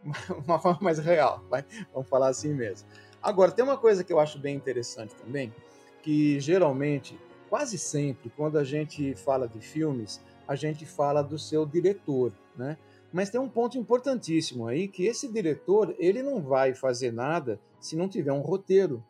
[0.45, 1.65] uma forma mais real, vai?
[1.93, 2.87] vamos falar assim mesmo.
[3.21, 5.53] Agora tem uma coisa que eu acho bem interessante também,
[6.01, 11.65] que geralmente, quase sempre, quando a gente fala de filmes, a gente fala do seu
[11.65, 12.77] diretor, né?
[13.11, 17.95] Mas tem um ponto importantíssimo aí que esse diretor ele não vai fazer nada se
[17.95, 19.03] não tiver um roteiro.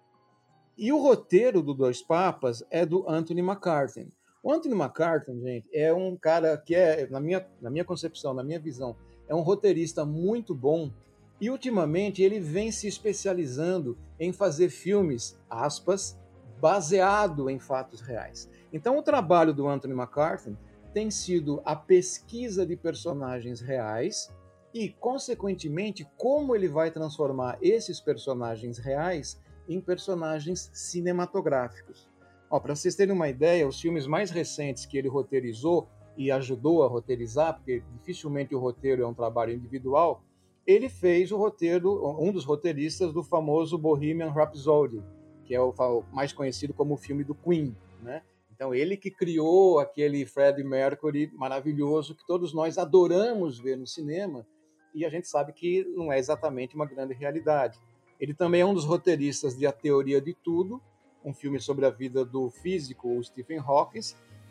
[0.77, 4.07] E o roteiro do Dois Papas é do Anthony McCartney.
[4.41, 8.43] O Anthony McCartney, gente, é um cara que é, na minha, na minha concepção, na
[8.43, 8.95] minha visão,
[9.29, 10.91] é um roteirista muito bom
[11.39, 16.19] e ultimamente ele vem se especializando em fazer filmes, aspas,
[16.59, 18.49] baseado em fatos reais.
[18.73, 20.57] Então o trabalho do Anthony McCartney
[20.93, 24.33] tem sido a pesquisa de personagens reais
[24.73, 32.09] e, consequentemente, como ele vai transformar esses personagens reais em personagens cinematográficos.
[32.49, 35.87] Para vocês terem uma ideia, os filmes mais recentes que ele roteirizou
[36.19, 40.21] e ajudou a roteirizar, porque dificilmente o roteiro é um trabalho individual,
[40.67, 45.01] ele fez o roteiro, um dos roteiristas do famoso Bohemian Rhapsody,
[45.45, 45.73] que é o
[46.11, 48.21] mais conhecido como o filme do Queen, né?
[48.51, 54.45] Então, ele que criou aquele Freddie Mercury maravilhoso que todos nós adoramos ver no cinema
[54.93, 57.79] e a gente sabe que não é exatamente uma grande realidade.
[58.19, 60.81] Ele também é um dos roteiristas de A Teoria de Tudo,
[61.23, 64.01] um filme sobre a vida do físico Stephen Hawking,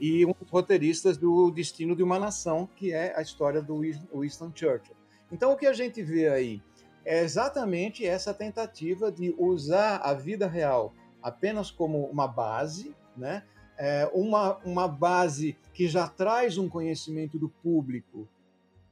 [0.01, 3.81] e um dos roteiristas do Destino de uma Nação, que é a história do
[4.15, 4.97] Winston Churchill.
[5.31, 6.63] Então, o que a gente vê aí
[7.05, 13.43] é exatamente essa tentativa de usar a vida real apenas como uma base, né?
[13.79, 18.29] é, uma, uma base que já traz um conhecimento do público,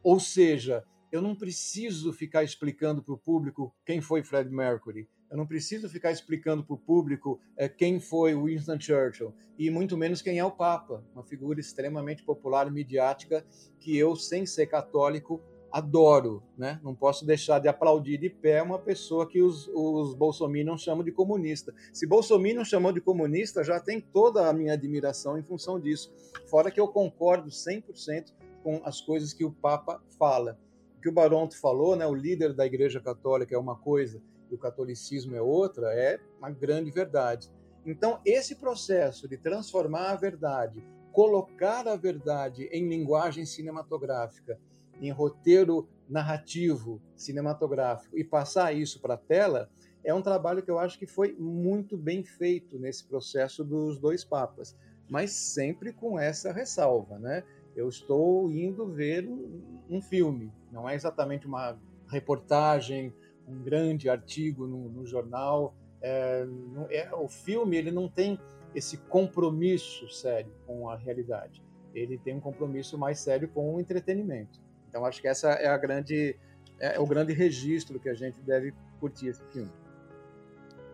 [0.03, 5.39] ou seja, eu não preciso ficar explicando para o público quem foi Fred Mercury, eu
[5.39, 10.23] não preciso ficar explicando para o público é, quem foi Winston Churchill e muito menos
[10.23, 13.45] quem é o Papa, uma figura extremamente popular e midiática
[13.79, 16.81] que eu, sem ser católico, adoro, né?
[16.83, 21.13] Não posso deixar de aplaudir de pé uma pessoa que os, os bolsominions chamam de
[21.13, 21.75] comunista.
[21.93, 26.11] Se bolsominion chamou de comunista, já tem toda a minha admiração em função disso.
[26.47, 30.59] Fora que eu concordo 100% com as coisas que o Papa fala.
[30.97, 32.07] O que o Baronto falou, né?
[32.07, 36.51] O líder da Igreja Católica é uma coisa e o catolicismo é outra, é uma
[36.51, 37.51] grande verdade.
[37.85, 44.59] Então, esse processo de transformar a verdade, colocar a verdade em linguagem cinematográfica,
[45.01, 49.71] em roteiro narrativo, cinematográfico e passar isso para a tela,
[50.05, 54.25] é um trabalho que eu acho que foi muito bem feito nesse processo dos dois
[54.25, 54.77] papas,
[55.09, 57.43] mas sempre com essa ressalva, né?
[57.75, 61.79] Eu estou indo ver um, filme, não é exatamente uma
[62.09, 63.13] reportagem,
[63.47, 65.75] um grande artigo no, no jornal.
[66.03, 66.47] É,
[66.91, 68.39] é, o filme ele não tem
[68.75, 71.63] esse compromisso sério com a realidade.
[71.95, 74.61] Ele tem um compromisso mais sério com o entretenimento.
[74.89, 76.37] Então acho que essa é a grande
[76.79, 79.73] é, o grande registro que a gente deve curtir esse filme.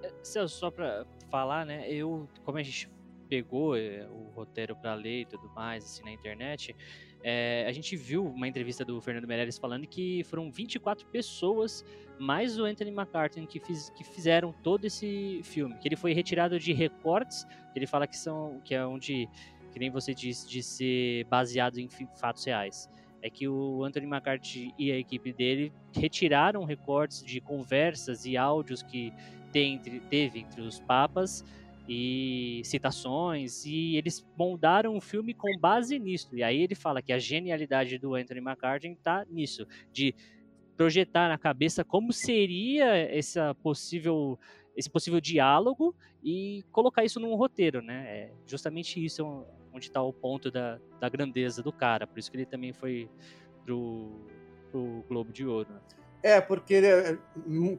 [0.02, 1.90] É, Celso, só para falar, né?
[1.90, 2.90] Eu, como a gente
[3.33, 6.77] pegou é, o roteiro para ler e tudo mais, assim, na internet,
[7.25, 11.83] é, a gente viu uma entrevista do Fernando Meirelles falando que foram 24 pessoas,
[12.21, 15.75] mais o Anthony McCartney, que, fiz, que fizeram todo esse filme.
[15.79, 19.27] Que ele foi retirado de recortes, ele fala que são que é onde,
[19.73, 22.87] que nem você disse, de ser baseado em fatos reais.
[23.23, 28.83] É que o Anthony McCartney e a equipe dele retiraram recortes de conversas e áudios
[28.83, 29.11] que
[29.51, 31.42] tem, teve entre os papas
[31.88, 36.35] e citações, e eles moldaram o filme com base nisso.
[36.37, 40.14] E aí ele fala que a genialidade do Anthony McCartney está nisso, de
[40.77, 44.38] projetar na cabeça como seria essa possível
[44.75, 48.05] esse possível diálogo e colocar isso num roteiro, né?
[48.09, 52.07] É justamente isso onde está o ponto da, da grandeza do cara.
[52.07, 53.09] Por isso que ele também foi
[53.64, 54.11] pro,
[54.71, 55.71] pro Globo de Ouro.
[55.71, 55.81] Né?
[56.23, 57.18] É, porque é,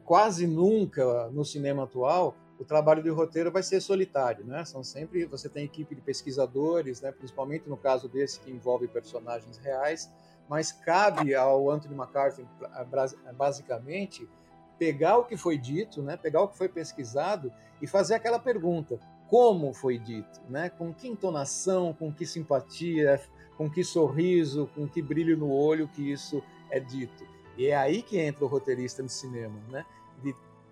[0.04, 4.64] quase nunca no cinema atual o trabalho de roteiro vai ser solitário, né?
[4.64, 7.12] São sempre você tem equipe de pesquisadores, né?
[7.12, 10.10] Principalmente no caso desse que envolve personagens reais,
[10.48, 12.46] mas cabe ao Anthony McCarthy
[13.36, 14.26] basicamente
[14.78, 16.16] pegar o que foi dito, né?
[16.16, 18.98] Pegar o que foi pesquisado e fazer aquela pergunta:
[19.28, 20.70] como foi dito, né?
[20.70, 23.20] Com que entonação, com que simpatia,
[23.58, 27.26] com que sorriso, com que brilho no olho que isso é dito.
[27.58, 29.84] E é aí que entra o roteirista no cinema, né?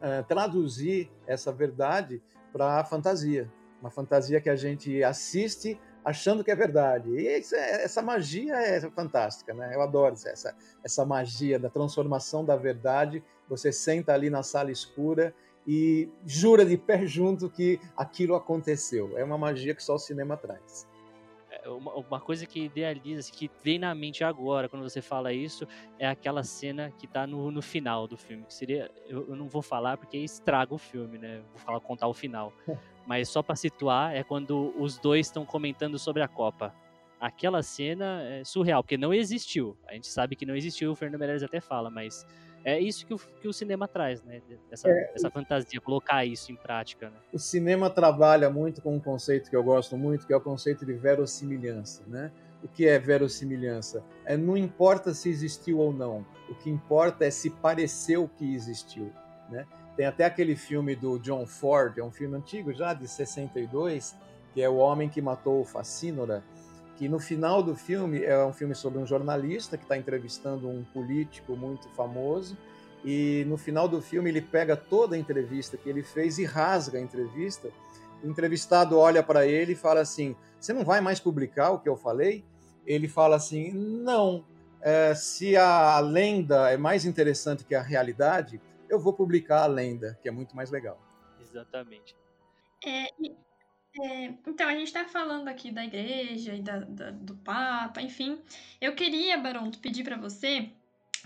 [0.02, 2.20] Uh, traduzir essa verdade
[2.52, 3.48] para a fantasia.
[3.80, 7.08] Uma fantasia que a gente assiste achando que é verdade.
[7.10, 7.38] E é,
[7.84, 9.74] essa magia é fantástica, né?
[9.74, 13.22] Eu adoro essa, essa magia da transformação da verdade.
[13.48, 15.32] Você senta ali na sala escura
[15.66, 19.16] e jura de pé junto que aquilo aconteceu.
[19.16, 20.90] É uma magia que só o cinema traz
[21.70, 25.66] uma, uma, coisa que idealiza, que vem na mente agora, quando você fala isso,
[25.98, 28.44] é aquela cena que tá no, no final do filme.
[28.44, 28.90] Que seria.
[29.07, 31.42] Eu, eu não vou falar porque estraga o filme, né?
[31.51, 32.53] Vou falar, contar o final.
[33.07, 36.75] Mas só para situar, é quando os dois estão comentando sobre a Copa.
[37.20, 39.77] Aquela cena é surreal, porque não existiu.
[39.87, 42.27] A gente sabe que não existiu, o Fernando Meirelles até fala, mas
[42.64, 44.40] é isso que o, que o cinema traz, né?
[44.70, 47.11] Essa, é, essa fantasia, colocar isso em prática.
[47.11, 47.16] Né?
[47.33, 50.87] O cinema trabalha muito com um conceito que eu gosto muito, que é o conceito
[50.87, 52.31] de verossimilhança, né?
[52.62, 54.05] O que é verossimilhança?
[54.25, 56.25] É não importa se existiu ou não.
[56.48, 59.12] O que importa é se pareceu que existiu,
[59.51, 59.66] né?
[59.96, 64.16] Tem até aquele filme do John Ford, é um filme antigo já de 62,
[64.55, 66.42] que é o homem que matou o Facínora
[67.02, 70.84] que no final do filme é um filme sobre um jornalista que está entrevistando um
[70.84, 72.56] político muito famoso
[73.04, 76.98] e no final do filme ele pega toda a entrevista que ele fez e rasga
[76.98, 77.70] a entrevista.
[78.22, 81.88] O entrevistado olha para ele e fala assim: "Você não vai mais publicar o que
[81.88, 82.44] eu falei?"
[82.86, 84.44] Ele fala assim: "Não.
[84.80, 90.16] É, se a lenda é mais interessante que a realidade, eu vou publicar a lenda,
[90.22, 91.00] que é muito mais legal."
[91.40, 92.14] Exatamente.
[92.86, 93.08] É,
[94.00, 98.40] é, então, a gente está falando aqui da igreja e da, da, do Papa, enfim.
[98.81, 100.70] Eu queria, Baronto, pedir para você,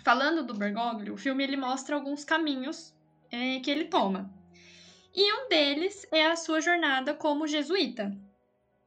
[0.03, 2.95] falando do Bergoglio, o filme ele mostra alguns caminhos
[3.31, 4.31] é, que ele toma.
[5.15, 8.17] E um deles é a sua jornada como jesuíta.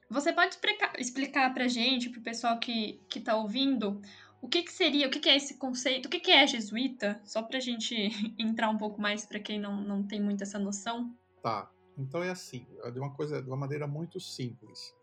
[0.10, 0.58] Você pode
[0.98, 4.02] explicar para gente, para o pessoal que está ouvindo,
[4.42, 7.22] o que, que, seria, o que, que é esse conceito, o que, que é jesuíta?
[7.24, 7.96] Só para a gente
[8.38, 11.16] entrar um pouco mais para quem não, não tem muito essa noção.
[11.42, 11.70] Tá.
[12.00, 14.96] Então é assim, é de uma coisa, de uma maneira muito simples.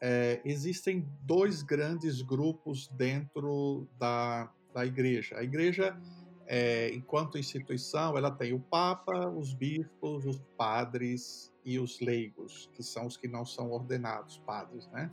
[0.00, 5.36] É, existem dois grandes grupos dentro da, da igreja.
[5.38, 5.98] A igreja,
[6.46, 12.82] é, enquanto instituição, ela tem o Papa, os bispos, os padres e os leigos, que
[12.82, 15.10] são os que não são ordenados padres, né?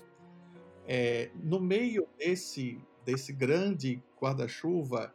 [0.87, 5.13] É, no meio desse desse grande guarda-chuva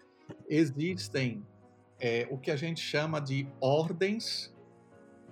[0.49, 1.47] existem
[2.01, 4.53] é, o que a gente chama de ordens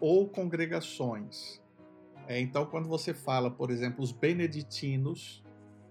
[0.00, 1.62] ou congregações.
[2.26, 5.42] É, então, quando você fala, por exemplo, os beneditinos,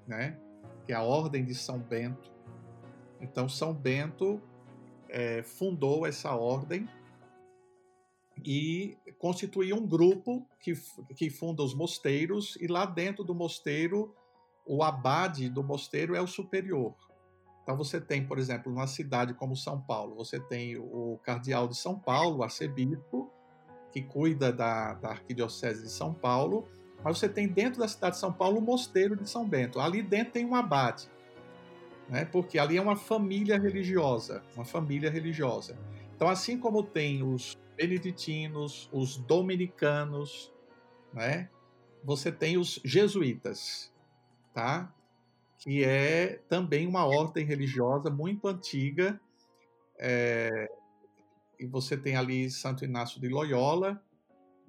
[0.07, 0.39] né,
[0.85, 2.31] que é a ordem de São Bento,
[3.21, 4.41] então São Bento
[5.07, 6.87] é, fundou essa ordem
[8.43, 10.73] e constituiu um grupo que,
[11.15, 14.13] que funda os mosteiros, e lá dentro do mosteiro,
[14.65, 16.95] o abade do mosteiro é o superior.
[17.61, 21.77] Então você tem, por exemplo, numa cidade como São Paulo, você tem o cardeal de
[21.77, 23.31] São Paulo, o arcebispo,
[23.93, 26.67] que cuida da, da Arquidiocese de São Paulo,
[27.03, 29.79] mas você tem dentro da cidade de São Paulo o Mosteiro de São Bento.
[29.79, 31.07] Ali dentro tem um abade,
[32.09, 32.25] né?
[32.25, 35.77] porque ali é uma família religiosa, uma família religiosa.
[36.15, 40.51] Então, assim como tem os beneditinos, os dominicanos,
[41.13, 41.49] né?
[42.03, 43.93] você tem os jesuítas,
[44.53, 44.91] tá?
[45.59, 49.19] que é também uma ordem religiosa muito antiga,
[49.99, 50.67] é,
[51.63, 54.03] e você tem ali Santo Inácio de Loyola,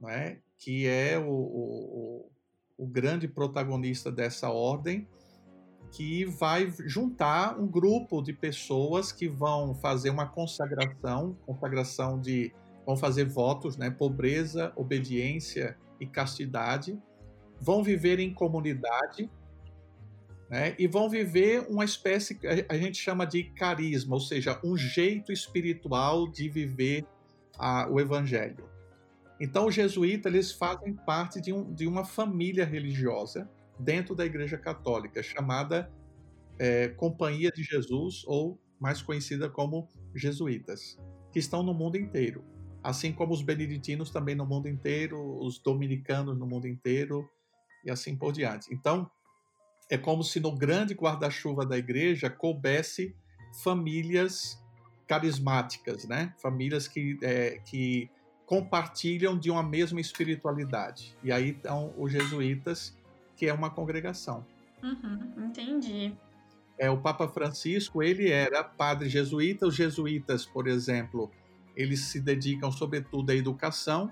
[0.00, 2.30] né, que é o, o,
[2.78, 5.08] o grande protagonista dessa ordem,
[5.90, 12.54] que vai juntar um grupo de pessoas que vão fazer uma consagração, consagração de
[12.86, 16.96] vão fazer votos, né, pobreza, obediência e castidade,
[17.60, 19.28] vão viver em comunidade,
[20.48, 24.76] né, e vão viver uma espécie que a gente chama de carisma, ou seja, um
[24.76, 27.06] jeito espiritual de viver
[27.58, 28.68] a, o evangelho.
[29.40, 34.56] Então, os jesuítas eles fazem parte de, um, de uma família religiosa dentro da Igreja
[34.56, 35.90] Católica, chamada
[36.58, 40.98] é, Companhia de Jesus, ou mais conhecida como jesuítas,
[41.32, 42.44] que estão no mundo inteiro.
[42.82, 47.28] Assim como os beneditinos também no mundo inteiro, os dominicanos no mundo inteiro,
[47.84, 48.72] e assim por diante.
[48.72, 49.10] Então,
[49.90, 53.14] é como se no grande guarda-chuva da igreja coubesse
[53.62, 54.62] famílias
[55.06, 56.34] carismáticas, né?
[56.40, 58.10] Famílias que, é, que
[58.46, 61.16] compartilham de uma mesma espiritualidade.
[61.22, 62.96] E aí estão os jesuítas,
[63.36, 64.44] que é uma congregação.
[64.82, 66.14] Uhum, entendi.
[66.78, 69.66] É, o Papa Francisco, ele era padre jesuíta.
[69.66, 71.30] Os jesuítas, por exemplo,
[71.76, 74.10] eles se dedicam sobretudo à educação.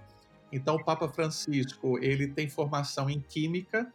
[0.53, 3.93] Então, o Papa Francisco, ele tem formação em química,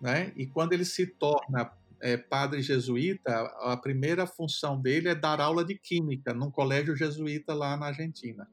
[0.00, 0.32] né?
[0.36, 1.70] E quando ele se torna
[2.00, 7.54] é, padre jesuíta, a primeira função dele é dar aula de química num colégio jesuíta
[7.54, 8.48] lá na Argentina.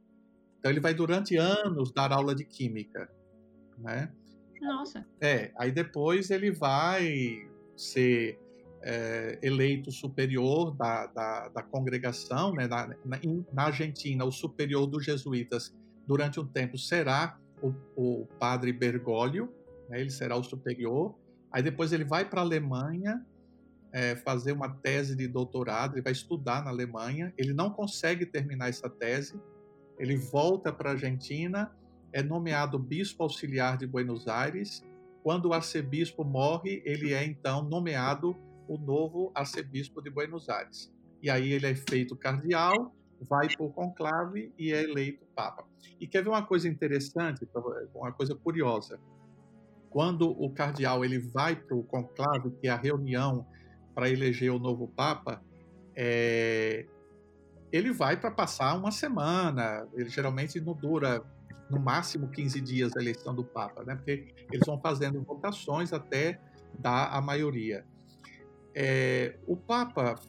[0.60, 3.10] Então ele vai durante anos dar aula de química,
[3.78, 4.12] né?
[4.62, 5.06] Nossa.
[5.20, 8.40] É, aí depois ele vai ser
[8.84, 12.68] é, eleito superior da, da, da congregação, né?
[12.68, 13.20] Na, na,
[13.52, 15.76] na, Argentina, o superior dos jesuítas
[16.08, 19.54] durante um tempo será o, o padre Bergoglio,
[19.90, 20.00] né?
[20.00, 21.16] ele será o superior.
[21.52, 23.26] Aí depois ele vai para a Alemanha
[23.92, 27.34] é, fazer uma tese de doutorado, ele vai estudar na Alemanha.
[27.38, 29.40] Ele não consegue terminar essa tese,
[30.00, 31.72] ele volta para a Argentina,
[32.14, 34.84] é nomeado bispo auxiliar de Buenos Aires.
[35.24, 38.36] Quando o arcebispo morre, ele é então nomeado
[38.68, 40.92] o novo arcebispo de Buenos Aires.
[41.22, 42.96] E aí ele é feito cardeal,
[43.30, 45.64] vai para o conclave e é eleito papa.
[46.00, 47.48] E quer ver uma coisa interessante,
[47.94, 49.00] uma coisa curiosa?
[49.92, 53.46] Quando o cardeal ele vai para o conclave, que é a reunião
[53.94, 55.44] para eleger o novo papa,
[55.96, 56.88] é,
[57.72, 59.88] ele vai para passar uma semana.
[59.94, 61.24] Ele geralmente não dura
[61.70, 63.96] no máximo 15 dias a eleição do Papa, né?
[63.96, 66.40] Porque eles vão fazendo votações até
[66.78, 67.86] dar a maioria.
[68.76, 70.20] É, o Papa,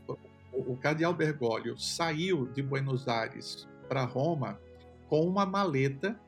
[0.52, 4.60] o Cardeal Bergoglio, saiu de Buenos Aires para Roma
[5.08, 6.18] com uma maleta,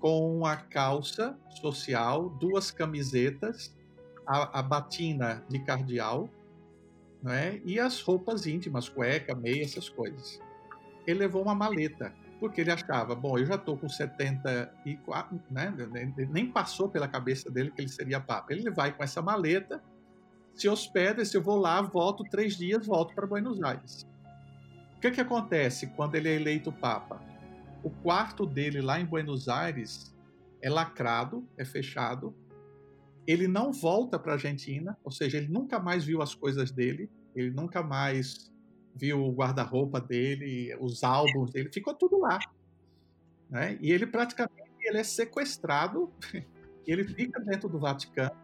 [0.00, 3.76] com uma calça social, duas camisetas,
[4.26, 6.28] a, a batina de cardeal
[7.22, 7.60] né?
[7.64, 10.40] e as roupas íntimas, cueca, meia, essas coisas.
[11.06, 15.74] Ele levou uma maleta, porque ele achava, bom, eu já estou com 74, né?
[16.30, 18.52] nem passou pela cabeça dele que ele seria papa.
[18.52, 19.82] Ele vai com essa maleta,
[20.54, 24.06] se hospeda, se eu vou lá, volto três dias, volto para Buenos Aires.
[24.96, 27.29] O que, que acontece quando ele é eleito papa?
[27.82, 30.14] O quarto dele lá em Buenos Aires
[30.60, 32.34] é lacrado, é fechado,
[33.26, 37.08] ele não volta para a Argentina, ou seja, ele nunca mais viu as coisas dele,
[37.34, 38.52] ele nunca mais
[38.94, 42.38] viu o guarda-roupa dele, os álbuns dele, ficou tudo lá.
[43.48, 43.78] Né?
[43.80, 46.10] E ele praticamente ele é sequestrado,
[46.86, 48.36] ele fica dentro do Vaticano,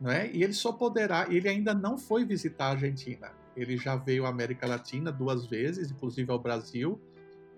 [0.00, 0.30] né?
[0.32, 3.30] e ele só poderá, ele ainda não foi visitar a Argentina.
[3.56, 7.00] Ele já veio à América Latina duas vezes, inclusive ao Brasil,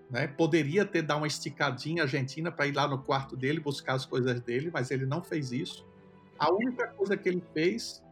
[0.09, 0.27] né?
[0.27, 4.39] Poderia ter dado uma esticadinha Argentina para ir lá no quarto dele buscar as coisas
[4.41, 5.85] dele, mas ele não fez isso.
[6.39, 8.03] A única coisa que ele fez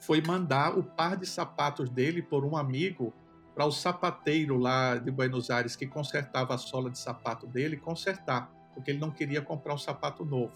[0.00, 3.12] foi mandar o par de sapatos dele por um amigo
[3.54, 8.50] para o sapateiro lá de Buenos Aires que consertava a sola de sapato dele consertar,
[8.74, 10.52] porque ele não queria comprar um sapato novo.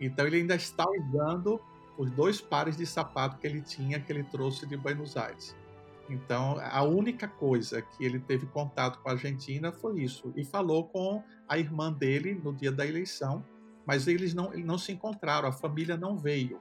[0.00, 1.60] Então ele ainda está usando
[1.98, 5.54] os dois pares de sapato que ele tinha que ele trouxe de Buenos Aires.
[6.08, 10.32] Então, a única coisa que ele teve contato com a Argentina foi isso.
[10.34, 13.44] E falou com a irmã dele no dia da eleição,
[13.86, 16.60] mas eles não, não se encontraram, a família não veio.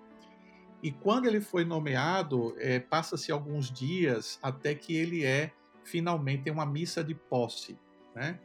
[0.83, 5.51] E quando ele foi nomeado, é, passa-se alguns dias até que ele é
[5.83, 7.77] finalmente em uma missa de posse,
[8.13, 8.39] né?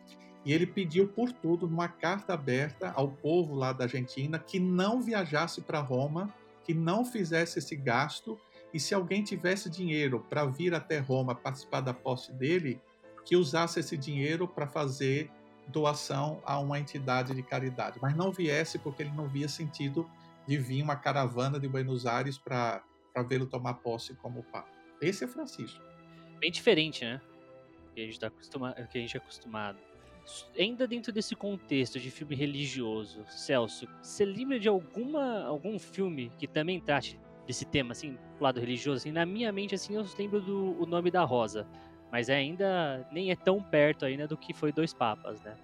[0.45, 5.01] E ele pediu por tudo, numa carta aberta ao povo lá da Argentina, que não
[5.01, 6.35] viajasse para Roma,
[6.65, 8.39] que não fizesse esse gasto,
[8.73, 12.81] e se alguém tivesse dinheiro para vir até Roma participar da posse dele,
[13.25, 15.31] que usasse esse dinheiro para fazer
[15.69, 20.09] doação a uma entidade de caridade, mas não viesse porque ele não via sentido
[20.47, 22.83] de vir uma caravana de Buenos Aires para
[23.29, 24.69] vê-lo tomar posse como Papa.
[25.01, 25.81] Esse é Francisco.
[26.41, 27.21] Bem diferente, né?
[27.95, 29.79] Que a gente, tá que a gente é acostumado.
[30.59, 36.49] ainda dentro desse contexto de filme religioso, Celso, você lembra de alguma algum filme que
[36.49, 38.99] também trate desse tema, assim, do lado religioso?
[38.99, 41.67] Assim, na minha mente, assim, eu lembro do O Nome da Rosa,
[42.11, 45.55] mas ainda nem é tão perto ainda do que foi Dois Papas, né?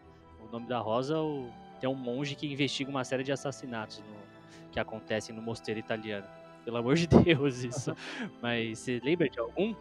[0.46, 1.50] O Nome da Rosa o,
[1.80, 6.26] tem um monge que investiga uma série de assassinatos no, que acontecem no mosteiro italiano.
[6.64, 7.94] Pelo amor de Deus, isso.
[8.42, 9.74] mas você lembra de algum?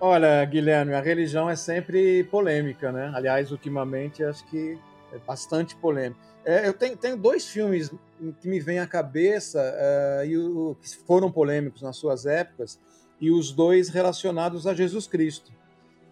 [0.00, 3.12] Olha, Guilherme, a religião é sempre polêmica, né?
[3.14, 4.76] Aliás, ultimamente acho que
[5.12, 6.20] é bastante polêmica.
[6.44, 7.90] É, eu tenho, tenho, dois filmes
[8.40, 12.80] que me vêm à cabeça uh, e o, que foram polêmicos nas suas épocas
[13.20, 15.52] e os dois relacionados a Jesus Cristo.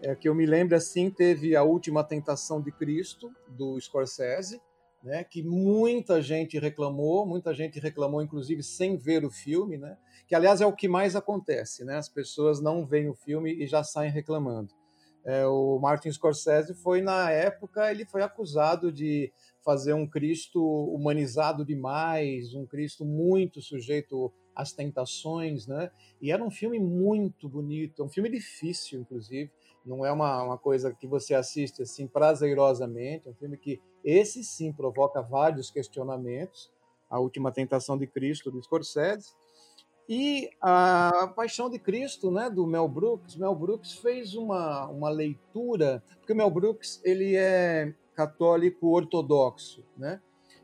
[0.01, 4.61] É, que eu me lembro assim, teve a Última Tentação de Cristo do Scorsese,
[5.03, 5.23] né?
[5.23, 9.97] Que muita gente reclamou, muita gente reclamou inclusive sem ver o filme, né?
[10.31, 11.97] que aliás é o que mais acontece, né?
[11.97, 14.73] As pessoas não veem o filme e já saem reclamando.
[15.23, 19.31] É, o Martin Scorsese foi na época ele foi acusado de
[19.63, 25.91] fazer um Cristo humanizado demais, um Cristo muito sujeito às tentações, né?
[26.19, 29.51] E era um filme muito bonito, um filme difícil, inclusive.
[29.85, 34.43] Não é uma, uma coisa que você assiste assim prazerosamente, é um filme que esse
[34.43, 36.71] sim provoca vários questionamentos.
[37.09, 39.33] A Última Tentação de Cristo do Scorsese.
[40.13, 46.03] E a Paixão de Cristo, né, do Mel Brooks, Mel Brooks fez uma, uma leitura,
[46.17, 50.19] porque o Mel Brooks ele é católico ortodoxo, né?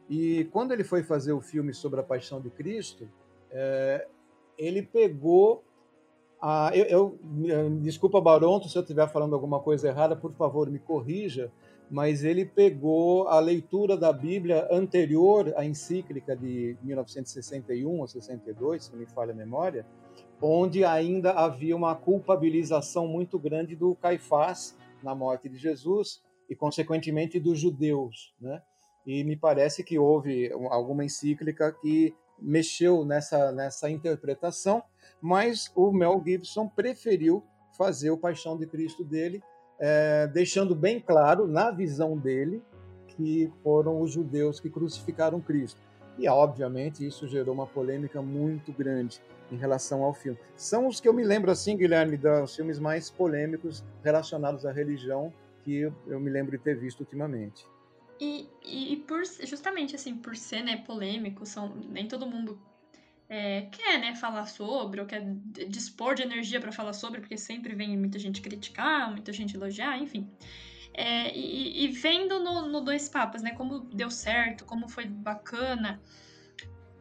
[0.09, 3.07] E quando ele foi fazer o filme sobre a Paixão de Cristo,
[3.49, 4.05] é,
[4.57, 5.63] ele pegou
[6.41, 10.77] a, eu, eu, desculpa Baronto se eu estiver falando alguma coisa errada, por favor me
[10.77, 11.49] corrija,
[11.89, 18.91] mas ele pegou a leitura da Bíblia anterior à encíclica de 1961 ou 62, se
[18.91, 19.85] não me falha a memória,
[20.41, 27.39] onde ainda havia uma culpabilização muito grande do Caifás na morte de Jesus e, consequentemente,
[27.39, 28.35] dos judeus.
[28.39, 28.61] Né?
[29.05, 34.83] E me parece que houve alguma encíclica que mexeu nessa, nessa interpretação,
[35.21, 37.43] mas o Mel Gibson preferiu
[37.77, 39.41] fazer o Paixão de Cristo dele
[39.79, 42.61] é, deixando bem claro, na visão dele,
[43.07, 45.79] que foram os judeus que crucificaram Cristo.
[46.17, 49.21] E, obviamente, isso gerou uma polêmica muito grande
[49.51, 50.37] em relação ao filme.
[50.55, 55.31] São os que eu me lembro, assim, Guilherme, dos filmes mais polêmicos relacionados à religião
[55.63, 57.65] que eu me lembro de ter visto ultimamente.
[58.19, 62.59] E, e por, justamente assim, por ser né, polêmico, são, nem todo mundo
[63.29, 65.23] é, quer né, falar sobre, ou quer
[65.69, 69.97] dispor de energia para falar sobre, porque sempre vem muita gente criticar, muita gente elogiar,
[69.97, 70.29] enfim.
[70.93, 76.01] É, e, e, vendo no, no, Dois Papas, né, como deu certo, como foi bacana.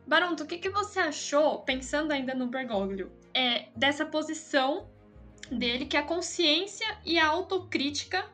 [0.07, 4.91] Baronto, o que, que você achou, pensando ainda no Bergoglio, é, dessa posição
[5.51, 8.29] dele, que a consciência e a autocrítica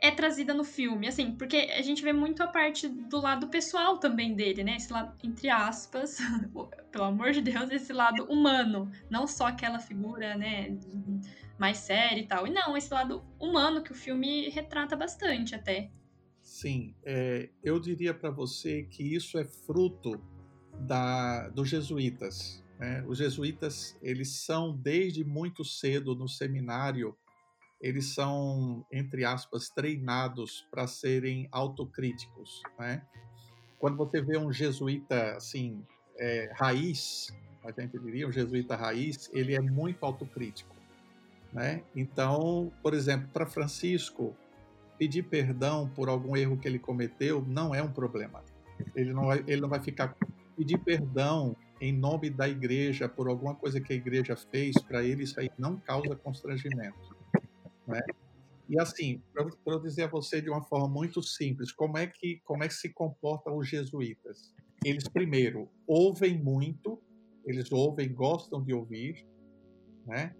[0.00, 3.98] é trazida no filme, assim, porque a gente vê muito a parte do lado pessoal
[3.98, 4.76] também dele, né?
[4.76, 6.18] Esse lado, entre aspas,
[6.92, 10.78] pelo amor de Deus, esse lado humano, não só aquela figura, né,
[11.58, 12.46] mais séria e tal.
[12.46, 15.90] E não, esse lado humano que o filme retrata bastante até.
[16.40, 20.20] Sim, é, eu diria para você que isso é fruto
[20.80, 22.64] da, dos jesuítas.
[22.78, 23.04] Né?
[23.06, 27.16] Os jesuítas, eles são desde muito cedo no seminário
[27.80, 33.02] eles são, entre aspas, treinados para serem autocríticos, né?
[33.78, 35.84] Quando você vê um jesuíta, assim,
[36.18, 37.28] é, raiz,
[37.64, 40.74] a gente diria, um jesuíta raiz, ele é muito autocrítico,
[41.52, 41.84] né?
[41.94, 44.36] Então, por exemplo, para Francisco,
[44.98, 48.42] pedir perdão por algum erro que ele cometeu não é um problema.
[48.94, 50.16] Ele não vai, ele não vai ficar
[50.56, 55.22] pedir perdão em nome da igreja por alguma coisa que a igreja fez para ele
[55.22, 57.07] isso aí não causa constrangimento.
[57.88, 58.02] Né?
[58.68, 62.40] E assim, para eu dizer a você de uma forma muito simples, como é que
[62.44, 64.54] como é que se comportam os jesuítas?
[64.84, 67.00] Eles primeiro ouvem muito,
[67.46, 69.26] eles ouvem, gostam de ouvir,
[70.06, 70.34] né?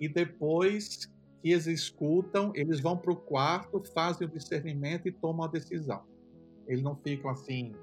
[0.00, 1.06] E depois
[1.40, 6.02] que eles escutam, eles vão para o quarto, fazem o discernimento e tomam a decisão.
[6.66, 7.74] Eles não ficam assim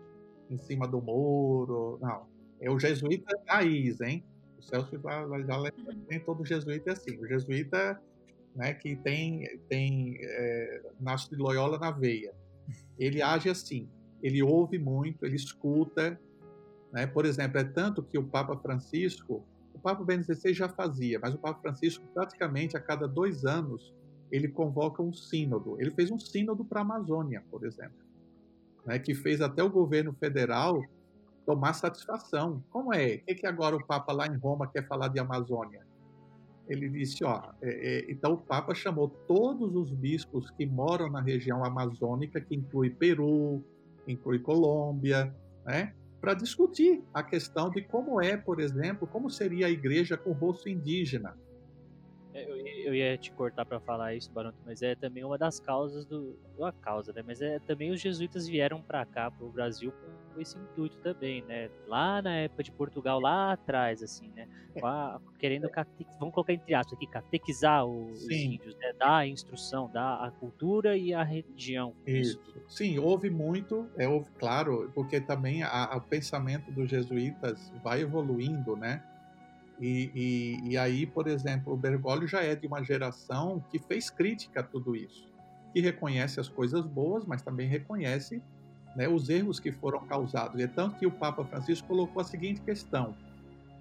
[0.49, 2.27] em cima do muro, não.
[2.59, 4.23] É o jesuíta raiz, hein?
[4.57, 5.71] O Celso já, já
[6.09, 7.17] nem todo jesuíta é assim.
[7.17, 7.99] O jesuíta
[8.55, 10.81] né, que tem, tem é,
[11.29, 12.33] de Loyola na veia.
[12.97, 13.89] Ele age assim,
[14.23, 16.19] ele ouve muito, ele escuta.
[16.91, 17.05] Né?
[17.05, 21.37] Por exemplo, é tanto que o Papa Francisco, o Papa Bento já fazia, mas o
[21.37, 23.93] Papa Francisco praticamente a cada dois anos
[24.31, 25.79] ele convoca um sínodo.
[25.79, 27.97] Ele fez um sínodo para a Amazônia, por exemplo,
[28.85, 30.81] né, que fez até o governo federal
[31.45, 32.63] tomar satisfação.
[32.71, 33.15] Como é?
[33.15, 35.85] O que, que agora o Papa lá em Roma quer falar de Amazônia?
[36.67, 41.21] Ele disse, ó, é, é, então o Papa chamou todos os bispos que moram na
[41.21, 43.63] região amazônica, que inclui Peru,
[44.07, 45.35] inclui Colômbia,
[45.65, 50.31] né, para discutir a questão de como é, por exemplo, como seria a igreja com
[50.31, 51.37] o rosto indígena,
[52.85, 56.37] eu, ia te cortar para falar isso, Baronto, mas é também uma das causas do.
[56.57, 57.23] Não a causa, né?
[57.25, 59.91] Mas é também os jesuítas vieram para cá, para o Brasil,
[60.33, 61.69] com esse intuito também, né?
[61.87, 64.47] Lá na época de Portugal, lá atrás, assim, né?
[64.81, 66.05] Lá, querendo, cate...
[66.19, 68.93] vamos colocar entre aspas aqui, catequizar os índios, né?
[68.97, 71.93] Dar a instrução, dar a cultura e a religião.
[72.05, 72.39] Isso.
[72.47, 72.61] isso.
[72.67, 78.01] Sim, houve muito, é, houve, claro, porque também a, a, o pensamento dos jesuítas vai
[78.01, 79.03] evoluindo, né?
[79.79, 84.09] E, e, e, aí, por exemplo, o Bergoglio já é de uma geração que fez
[84.09, 85.27] crítica a tudo isso,
[85.73, 88.41] que reconhece as coisas boas, mas também reconhece
[88.95, 90.59] né, os erros que foram causados.
[90.59, 93.13] E é tanto que o Papa Francisco colocou a seguinte questão: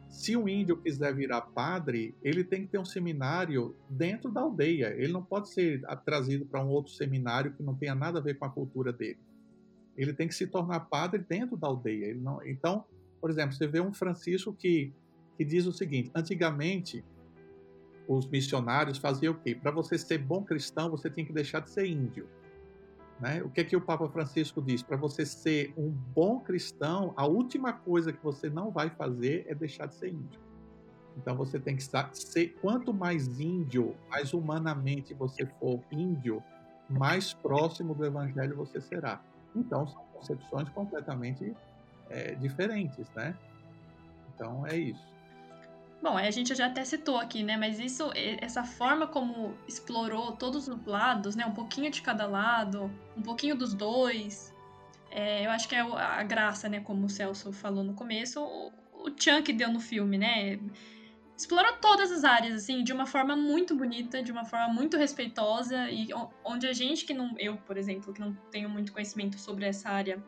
[0.09, 4.95] se um índio quiser virar padre, ele tem que ter um seminário dentro da aldeia.
[4.97, 8.35] Ele não pode ser trazido para um outro seminário que não tenha nada a ver
[8.35, 9.19] com a cultura dele.
[9.97, 12.15] Ele tem que se tornar padre dentro da aldeia.
[12.15, 12.45] Não...
[12.45, 12.85] Então,
[13.21, 14.93] por exemplo, você vê um Francisco que
[15.37, 17.05] que diz o seguinte: antigamente
[18.07, 19.55] os missionários faziam o quê?
[19.55, 22.29] Para você ser bom cristão, você tinha que deixar de ser índio.
[23.21, 23.43] Né?
[23.43, 24.83] O que é que o Papa Francisco diz?
[24.83, 29.55] Para você ser um bom cristão, a última coisa que você não vai fazer é
[29.55, 30.41] deixar de ser índio.
[31.17, 36.43] Então você tem que ser quanto mais índio, mais humanamente você for índio,
[36.91, 39.23] mais próximo do evangelho você será.
[39.55, 41.55] Então são concepções completamente
[42.11, 43.37] é, diferentes, né?
[44.35, 45.14] Então é isso.
[46.05, 47.57] Bom, a gente já até citou aqui, né?
[47.57, 51.47] Mas isso, essa forma como explorou todos os lados, né?
[51.47, 54.55] Um pouquinho de cada lado, um pouquinho dos dois.
[55.11, 56.81] É, eu acho que é a graça, né?
[56.81, 60.61] Como o Celso falou no começo, o, o Chunk deu no filme, né?
[61.39, 65.89] Explorou todas as áreas, assim, de uma forma muito bonita, de uma forma muito respeitosa,
[65.91, 66.11] e
[66.45, 67.35] onde a gente que não.
[67.39, 70.23] Eu, por exemplo, que não tenho muito conhecimento sobre essa área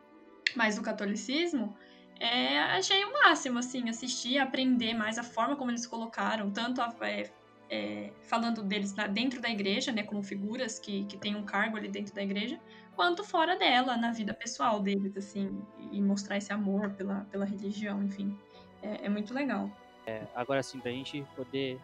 [0.55, 1.77] mais do catolicismo,
[2.19, 6.93] é, achei o máximo, assim, assistir, aprender mais a forma como eles colocaram, tanto a,
[7.01, 7.29] é,
[7.69, 11.87] é, falando deles dentro da igreja, né, como figuras que, que têm um cargo ali
[11.87, 12.59] dentro da igreja,
[12.95, 15.61] quanto fora dela, na vida pessoal deles, assim,
[15.91, 18.35] e mostrar esse amor pela, pela religião, enfim.
[18.81, 19.69] É, é muito legal.
[20.05, 21.79] É, agora, assim, pra gente poder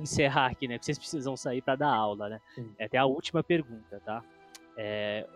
[0.00, 2.74] encerrar aqui, né, porque vocês precisam sair para dar aula, né, Sim.
[2.78, 4.22] é até a última pergunta, tá?
[4.76, 5.26] É,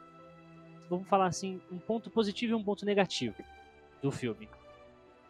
[0.91, 3.37] vamos falar assim, um ponto positivo e um ponto negativo
[4.05, 4.51] do filme.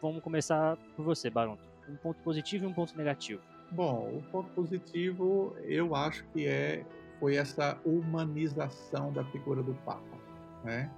[0.01, 1.57] Vamos começar por você, Baron.
[1.89, 3.41] Um ponto positivo e um ponto negativo.
[3.71, 6.85] Bom, o ponto positivo eu acho que é
[7.17, 10.17] foi essa humanização da figura do Papa,
[10.65, 10.91] né?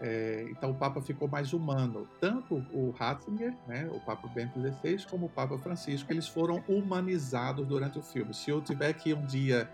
[0.00, 2.08] É, então o Papa ficou mais humano.
[2.18, 7.66] Tanto o Ratzinger, né, o Papa Bento XVI, como o Papa Francisco, eles foram humanizados
[7.66, 8.32] durante o filme.
[8.32, 9.68] Se eu tiver que um dia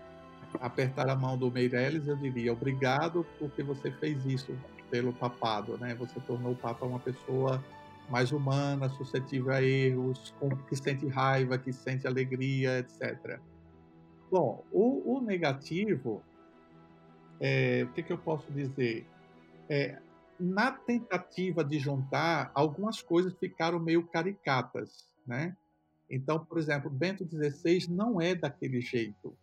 [0.59, 4.53] apertar a mão do Meirelles, eu diria obrigado porque você fez isso
[4.89, 5.95] pelo papado, né?
[5.95, 7.63] Você tornou o papa uma pessoa
[8.09, 10.33] mais humana, suscetível a erros,
[10.69, 13.39] que sente raiva, que sente alegria, etc.
[14.31, 16.21] Bom, o, o negativo,
[17.39, 19.05] é, o que, que, eu posso dizer?
[19.69, 19.99] É,
[20.39, 25.55] na tentativa de juntar, algumas coisas ficaram meio caricatas, né?
[26.09, 29.37] Então, por exemplo, Bento XVI não é daquele jeito,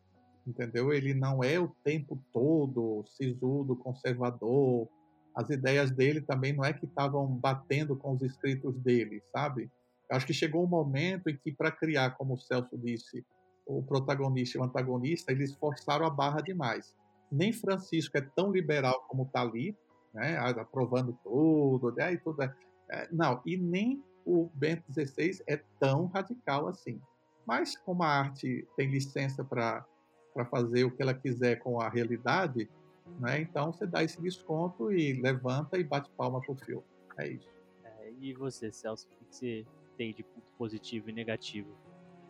[0.47, 0.92] entendeu?
[0.92, 4.88] Ele não é o tempo todo sisudo, conservador,
[5.35, 9.70] as ideias dele também não é que estavam batendo com os escritos dele, sabe?
[10.11, 13.24] Eu acho que chegou um momento em que, para criar, como o Celso disse,
[13.66, 16.95] o protagonista e o antagonista, eles forçaram a barra demais.
[17.32, 19.76] Nem Francisco é tão liberal como está ali,
[20.12, 22.55] né, aprovando tudo, né, tudo é,
[22.91, 27.01] é, não, e nem o Bento XVI é tão radical assim.
[27.47, 29.85] Mas como a arte tem licença para
[30.51, 32.70] fazer o que ela quiser com a realidade,
[33.19, 33.41] né?
[33.41, 36.85] Então você dá esse desconto e levanta e bate palma pro filme.
[37.19, 37.49] É isso.
[37.85, 39.65] É, e você, Celso, o que você
[39.97, 41.69] tem de ponto positivo e negativo?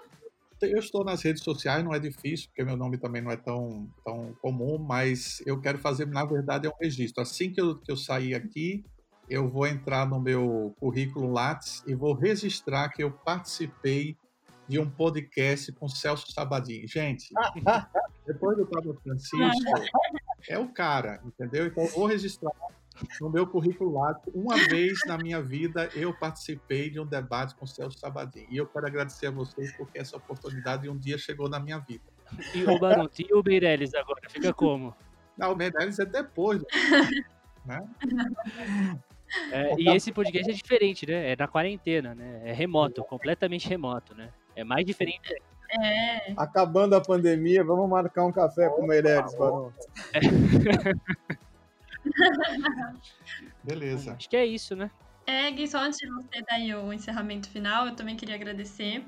[0.62, 3.88] Eu estou nas redes sociais, não é difícil, porque meu nome também não é tão,
[4.04, 7.22] tão comum, mas eu quero fazer, na verdade, é um registro.
[7.22, 8.84] Assim que eu, que eu sair aqui,
[9.30, 14.18] eu vou entrar no meu currículo Lattes e vou registrar que eu participei
[14.68, 16.86] de um podcast com Celso Sabadin.
[16.86, 17.30] Gente,
[18.28, 19.72] depois do Pablo Francisco,
[20.50, 21.68] é o cara, entendeu?
[21.68, 22.52] Então eu vou registrar
[23.22, 27.66] no meu currículo lá, uma vez na minha vida eu participei de um debate com
[27.66, 28.46] o Celso Sabadin.
[28.50, 32.04] E eu quero agradecer a vocês porque essa oportunidade um dia chegou na minha vida.
[32.54, 34.30] E o Baruto, e o Meirelles agora?
[34.30, 34.96] Fica como?
[35.38, 36.64] Não, o Meirelles é depois.
[37.66, 37.88] Né?
[39.52, 41.34] É, e esse podcast é diferente, né?
[41.34, 42.44] É na quarentena, né?
[42.46, 44.30] É remoto, completamente remoto, né?
[44.56, 45.36] É mais diferente.
[45.70, 46.32] É.
[46.38, 49.76] Acabando a pandemia, vamos marcar um café com o Meirelles, Baronto.
[50.14, 50.20] É.
[53.64, 54.14] Beleza.
[54.14, 54.90] Acho que é isso, né?
[55.26, 59.04] É, Gui, só antes de você dar o encerramento final, eu também queria agradecer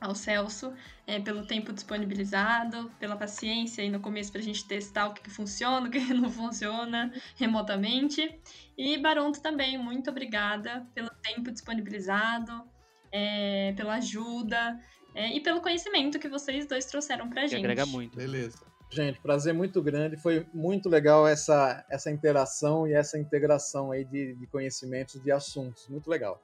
[0.00, 0.72] ao Celso
[1.06, 5.22] é, pelo tempo disponibilizado, pela paciência aí no começo para a gente testar o que,
[5.22, 8.38] que funciona, o que não funciona remotamente.
[8.76, 12.62] E Baronto também, muito obrigada pelo tempo disponibilizado,
[13.10, 14.78] é, pela ajuda
[15.14, 17.60] é, e pelo conhecimento que vocês dois trouxeram para a gente.
[17.60, 18.16] Agrega muito.
[18.16, 18.66] Beleza.
[18.90, 20.16] Gente, prazer muito grande.
[20.16, 25.86] Foi muito legal essa, essa interação e essa integração aí de, de conhecimentos, de assuntos.
[25.88, 26.42] Muito legal.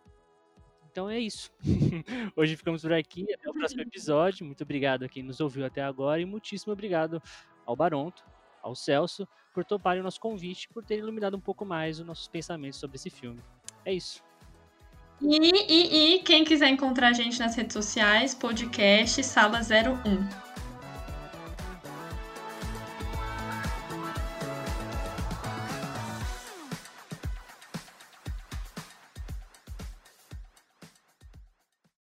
[0.91, 1.51] Então é isso.
[2.37, 3.27] Hoje ficamos por aqui.
[3.33, 4.45] Até o próximo episódio.
[4.45, 7.21] Muito obrigado a quem nos ouviu até agora e muitíssimo obrigado
[7.65, 8.23] ao Baronto,
[8.63, 12.29] ao Celso, por toparem o nosso convite, por terem iluminado um pouco mais os nossos
[12.29, 13.41] pensamentos sobre esse filme.
[13.85, 14.23] É isso.
[15.21, 20.54] E, e, e quem quiser encontrar a gente nas redes sociais, podcast Sala 01.